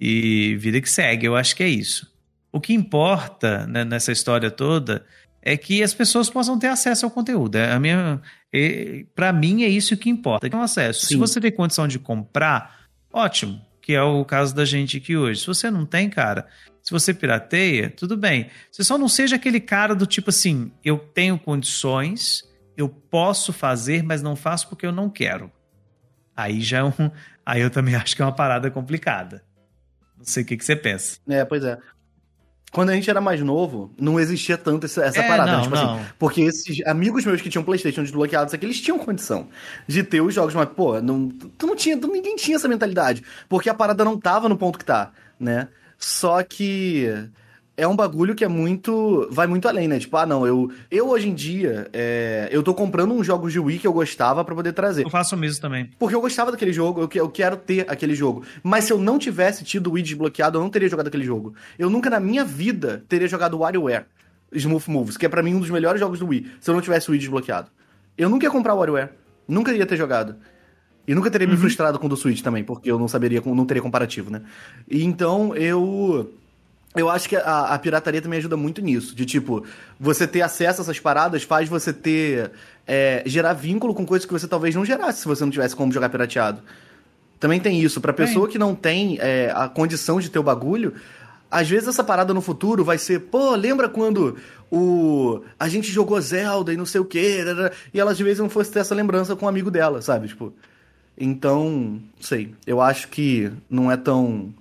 [0.00, 1.26] e vida que segue.
[1.26, 2.10] Eu acho que é isso.
[2.50, 5.04] O que importa né, nessa história toda
[5.42, 7.56] é que as pessoas possam ter acesso ao conteúdo.
[7.56, 8.20] É A minha,
[9.14, 11.02] para mim é isso que importa, que é um acesso.
[11.02, 11.18] Se Sim.
[11.18, 15.40] você tem condição de comprar, ótimo, que é o caso da gente aqui hoje.
[15.40, 16.46] Se você não tem, cara,
[16.82, 18.48] se você pirateia, tudo bem.
[18.70, 22.44] Você só não seja aquele cara do tipo assim, eu tenho condições,
[22.80, 25.50] eu posso fazer, mas não faço porque eu não quero.
[26.36, 27.10] Aí já é um,
[27.44, 29.42] aí eu também acho que é uma parada complicada.
[30.16, 31.18] Não sei o que, que você pensa.
[31.28, 31.78] É, pois é.
[32.72, 35.50] Quando a gente era mais novo, não existia tanto essa, essa É, parada.
[35.50, 35.62] não, né?
[35.64, 35.94] Tipo não.
[35.96, 39.48] assim, porque esses amigos meus que tinham Playstation desbloqueados aqui, eles tinham condição
[39.88, 43.24] de ter os jogos, mas, pô, não, tu não tinha, tu- ninguém tinha essa mentalidade.
[43.48, 45.66] Porque a parada não tava no ponto que tá, né?
[45.98, 47.08] Só que
[47.80, 49.26] é um bagulho que é muito.
[49.30, 49.98] Vai muito além, né?
[49.98, 53.58] Tipo, ah, não, eu, eu hoje em dia, é, eu tô comprando uns jogos de
[53.58, 55.04] Wii que eu gostava pra poder trazer.
[55.04, 55.90] Eu faço o mesmo também.
[55.98, 58.44] Porque eu gostava daquele jogo, eu, eu quero ter aquele jogo.
[58.62, 61.54] Mas se eu não tivesse tido o Wii desbloqueado, eu não teria jogado aquele jogo.
[61.78, 64.04] Eu nunca na minha vida teria jogado WarioWare
[64.52, 66.82] Smooth Moves, que é pra mim um dos melhores jogos do Wii, se eu não
[66.82, 67.70] tivesse o Wii desbloqueado.
[68.18, 69.08] Eu nunca ia comprar o WarioWare.
[69.48, 70.36] Nunca ia ter jogado.
[71.10, 73.66] E nunca teria me frustrado com o do Switch também, porque eu não saberia, não
[73.66, 74.42] teria comparativo, né?
[74.88, 76.32] E então eu.
[76.94, 79.14] Eu acho que a, a pirataria também ajuda muito nisso.
[79.14, 79.64] De tipo,
[79.98, 82.50] você ter acesso a essas paradas faz você ter.
[82.86, 85.92] é, gerar vínculo com coisas que você talvez não gerasse se você não tivesse como
[85.92, 86.60] jogar pirateado.
[87.38, 88.00] Também tem isso.
[88.00, 90.94] Pra pessoa que não tem é, a condição de ter o bagulho,
[91.50, 94.36] às vezes essa parada no futuro vai ser, pô, lembra quando
[94.70, 97.42] o a gente jogou Zelda e não sei o quê,
[97.94, 100.28] e ela às vezes não fosse ter essa lembrança com um amigo dela, sabe?
[100.28, 100.52] Tipo.
[101.22, 102.54] Então, não sei.
[102.66, 104.54] Eu acho que não é tão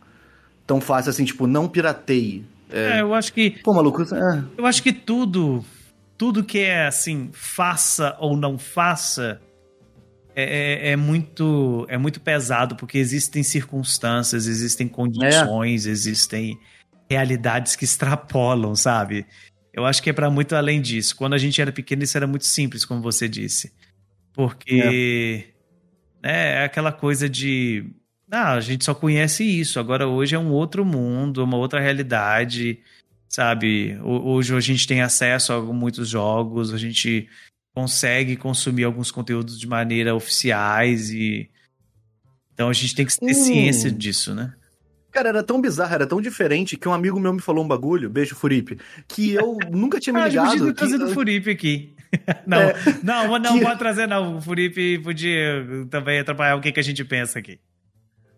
[0.69, 2.45] tão fácil assim, tipo, não pirateie.
[2.71, 5.65] É, eu acho que Pô, maluco, é, eu acho que tudo
[6.15, 9.41] tudo que é assim, faça ou não faça
[10.35, 16.55] é, é- é muito é muito pesado porque existem circunstâncias, existem condições, existem
[17.09, 19.25] realidades que extrapolam, sabe?
[19.73, 21.15] Eu acho que é pra muito além disso.
[21.15, 23.71] Quando a gente era pequeno, isso era muito simples, como você disse.
[24.33, 25.47] Porque
[26.21, 27.85] né, é aquela coisa de.
[28.31, 29.79] Ah, a gente só conhece isso.
[29.79, 32.79] Agora hoje é um outro mundo, uma outra realidade,
[33.27, 33.97] sabe?
[34.03, 37.27] Ho- Hoje a gente tem acesso a muitos jogos, a gente
[37.73, 41.49] consegue consumir alguns conteúdos de maneira oficiais e.
[42.53, 43.33] Então a gente tem que ter Hum.
[43.33, 44.53] ciência disso, né?
[45.11, 48.09] Cara, era tão bizarro, era tão diferente que um amigo meu me falou um bagulho,
[48.11, 48.77] beijo Furipe,
[49.07, 50.65] que eu nunca tinha me Ah, ligado.
[50.67, 51.93] ter trazido o que, Furipe aqui.
[52.45, 52.73] Não, É,
[53.03, 54.37] não, não que- pode trazer, não.
[54.37, 57.59] O Furipe podia também atrapalhar o que, que a gente pensa aqui.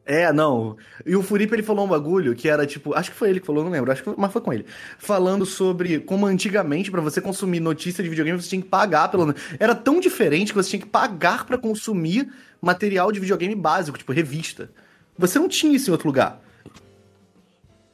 [0.06, 0.78] É, não.
[1.06, 3.46] E o Furipe ele falou um bagulho que era tipo, acho que foi ele que
[3.46, 4.66] falou, não lembro, acho que foi, mas foi com ele.
[4.98, 9.34] Falando sobre como antigamente pra você consumir notícia de videogame você tinha que pagar pelo
[9.60, 12.28] Era tão diferente que você tinha que pagar pra consumir
[12.60, 14.72] material de videogame básico, tipo revista.
[15.18, 16.42] Você não tinha isso em outro lugar.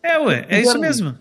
[0.01, 1.18] É, ué, é isso mesmo.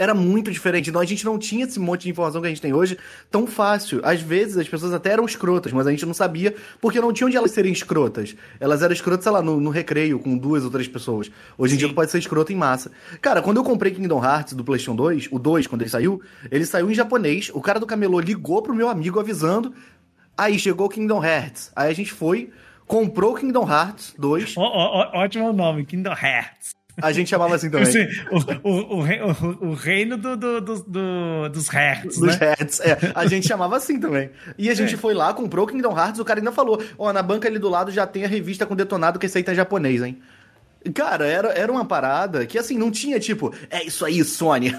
[0.00, 0.88] Era muito diferente.
[0.88, 2.96] Então a gente não tinha esse monte de informação que a gente tem hoje
[3.30, 4.00] tão fácil.
[4.02, 7.26] Às vezes as pessoas até eram escrotas, mas a gente não sabia porque não tinha
[7.26, 8.34] onde elas serem escrotas.
[8.58, 11.30] Elas eram escrotas, sei lá, no, no recreio com duas ou três pessoas.
[11.58, 11.84] Hoje em Sim.
[11.84, 12.90] dia pode ser escroto em massa.
[13.20, 16.64] Cara, quando eu comprei Kingdom Hearts do PlayStation 2, o 2, quando ele saiu, ele
[16.64, 17.50] saiu em japonês.
[17.52, 19.74] O cara do camelô ligou pro meu amigo avisando.
[20.34, 21.70] Aí chegou o Kingdom Hearts.
[21.76, 22.50] Aí a gente foi,
[22.86, 24.56] comprou o Kingdom Hearts 2.
[24.56, 26.79] Ó, ó, ó, ótimo nome, Kingdom Hearts.
[27.02, 28.08] A gente chamava assim também.
[28.62, 32.46] O, o, o, rei- o- o reino do, do- do- do- dos Hertz, Dos né?
[32.46, 32.96] Hearts, é.
[33.14, 34.30] A gente chamava assim também.
[34.58, 34.96] E a gente É.
[34.98, 37.68] foi lá, comprou o Kingdom Hearts, o cara ainda falou, ó, na banca ali do
[37.68, 40.18] lado já tem a revista com detonado que esse aí tá em japonês, hein?
[40.94, 44.72] Cara, era, era uma parada que assim, não tinha tipo, é isso aí, Sony.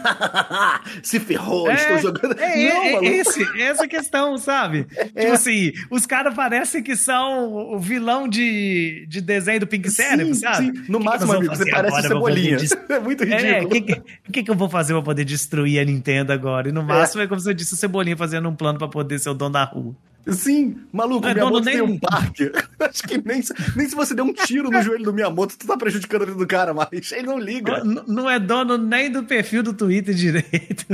[1.03, 2.39] Se ferrou, É, estou jogando.
[2.39, 3.05] É, não, é, maluco.
[3.05, 4.87] é esse, essa questão, sabe?
[5.15, 10.33] Tipo assim, os caras parecem que são o vilão de, de desenho do Pink Cérebro,
[10.33, 10.57] sabe?
[10.65, 10.71] sim.
[10.89, 12.57] No Que que máximo, amigo, vamos você parece cebolinha.
[12.57, 13.65] des- É muito É, ridículo.
[13.65, 16.67] o que, que, que, que eu vou fazer pra poder destruir a Nintendo agora?
[16.69, 19.29] E no máximo é, como você disse, o Cebolinha fazendo um plano pra poder ser
[19.29, 19.95] o dono da rua.
[20.27, 22.51] Sim, maluco, Não é minha dono moto tem nem- um parque.
[22.79, 25.65] Acho que nem, se- nem se você der um tiro no joelho do Miyamoto, tu
[25.65, 27.79] tá prejudicando a vida do cara, mas ele não liga.
[27.83, 30.85] N- Não é dono nem do perfil do Twitter direito.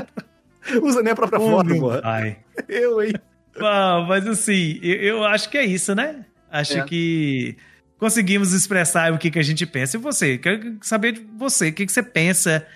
[0.82, 2.38] Usa nem a própria Ô, foto, pai.
[2.68, 3.12] Eu, hein?
[3.58, 6.24] Bom, mas assim, eu, eu acho que é isso, né?
[6.50, 6.84] Acho É.
[6.84, 7.56] que
[7.98, 9.96] conseguimos expressar o que, que a gente pensa.
[9.96, 10.38] E você?
[10.38, 11.68] Quero saber de você.
[11.68, 12.66] O que, que você pensa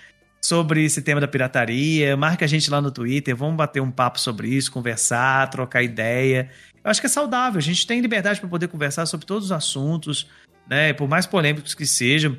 [0.47, 2.15] sobre esse tema da pirataria?
[2.15, 3.35] Marca a gente lá no Twitter.
[3.35, 6.49] Vamos bater um papo sobre isso, conversar, trocar ideia.
[6.81, 7.57] Eu acho que é saudável.
[7.57, 10.29] A gente tem liberdade para poder conversar sobre todos os assuntos,
[10.65, 10.93] né?
[10.93, 12.37] Por mais polêmicos que sejam.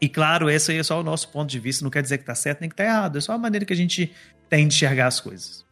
[0.00, 1.84] E claro, esse aí é só o nosso ponto de vista.
[1.84, 3.16] Não quer dizer que tá certo nem que tá errado.
[3.16, 4.12] É só a maneira que a gente
[4.48, 5.64] tem de enxergar as coisas.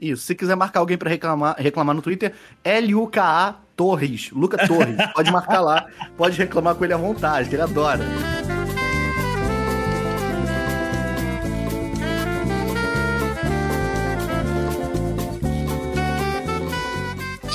[0.00, 4.96] Isso, se quiser marcar alguém pra reclamar, reclamar no Twitter, L-U-K-A Torres, Luca Torres.
[5.12, 5.84] Pode marcar lá,
[6.16, 8.04] pode reclamar com ele à vontade, ele adora.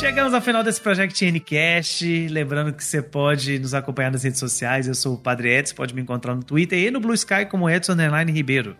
[0.04, 2.28] Chegamos ao final desse Project Ncast.
[2.28, 4.86] Lembrando que você pode nos acompanhar nas redes sociais.
[4.86, 7.70] Eu sou o Padre Edson, pode me encontrar no Twitter e no Blue Sky como
[7.70, 8.76] Edson Underline Ribeiro.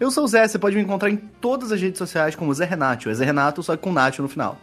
[0.00, 2.64] Eu sou o Zé, você pode me encontrar em todas as redes sociais como Zé
[2.64, 3.10] Renato.
[3.10, 4.58] É Zé Renato, só que com Nacho no final.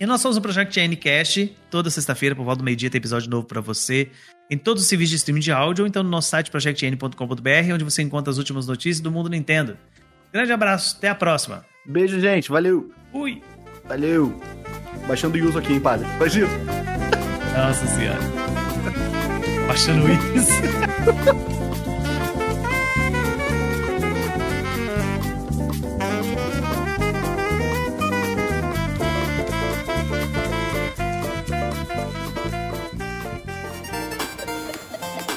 [0.00, 1.54] E nós somos o Project Ncast.
[1.70, 4.10] Toda sexta-feira, por volta do meio-dia, tem episódio novo pra você.
[4.50, 7.84] Em todos os serviços de streaming de áudio ou então no nosso site projectn.com.br, onde
[7.84, 9.76] você encontra as últimas notícias do mundo Nintendo.
[10.32, 11.66] Grande abraço, até a próxima.
[11.84, 12.48] Beijo, gente.
[12.48, 12.90] Valeu.
[13.12, 13.42] Fui!
[13.84, 14.40] Valeu.
[15.06, 16.06] Baixando o uso aqui, hein, padre.
[16.16, 16.48] Imagina.
[17.56, 18.18] Nossa senhora.
[19.66, 20.52] Baixando isso.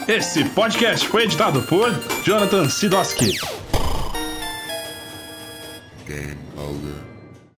[0.08, 1.92] Esse podcast foi editado por
[2.24, 3.40] Jonathan Sidoski.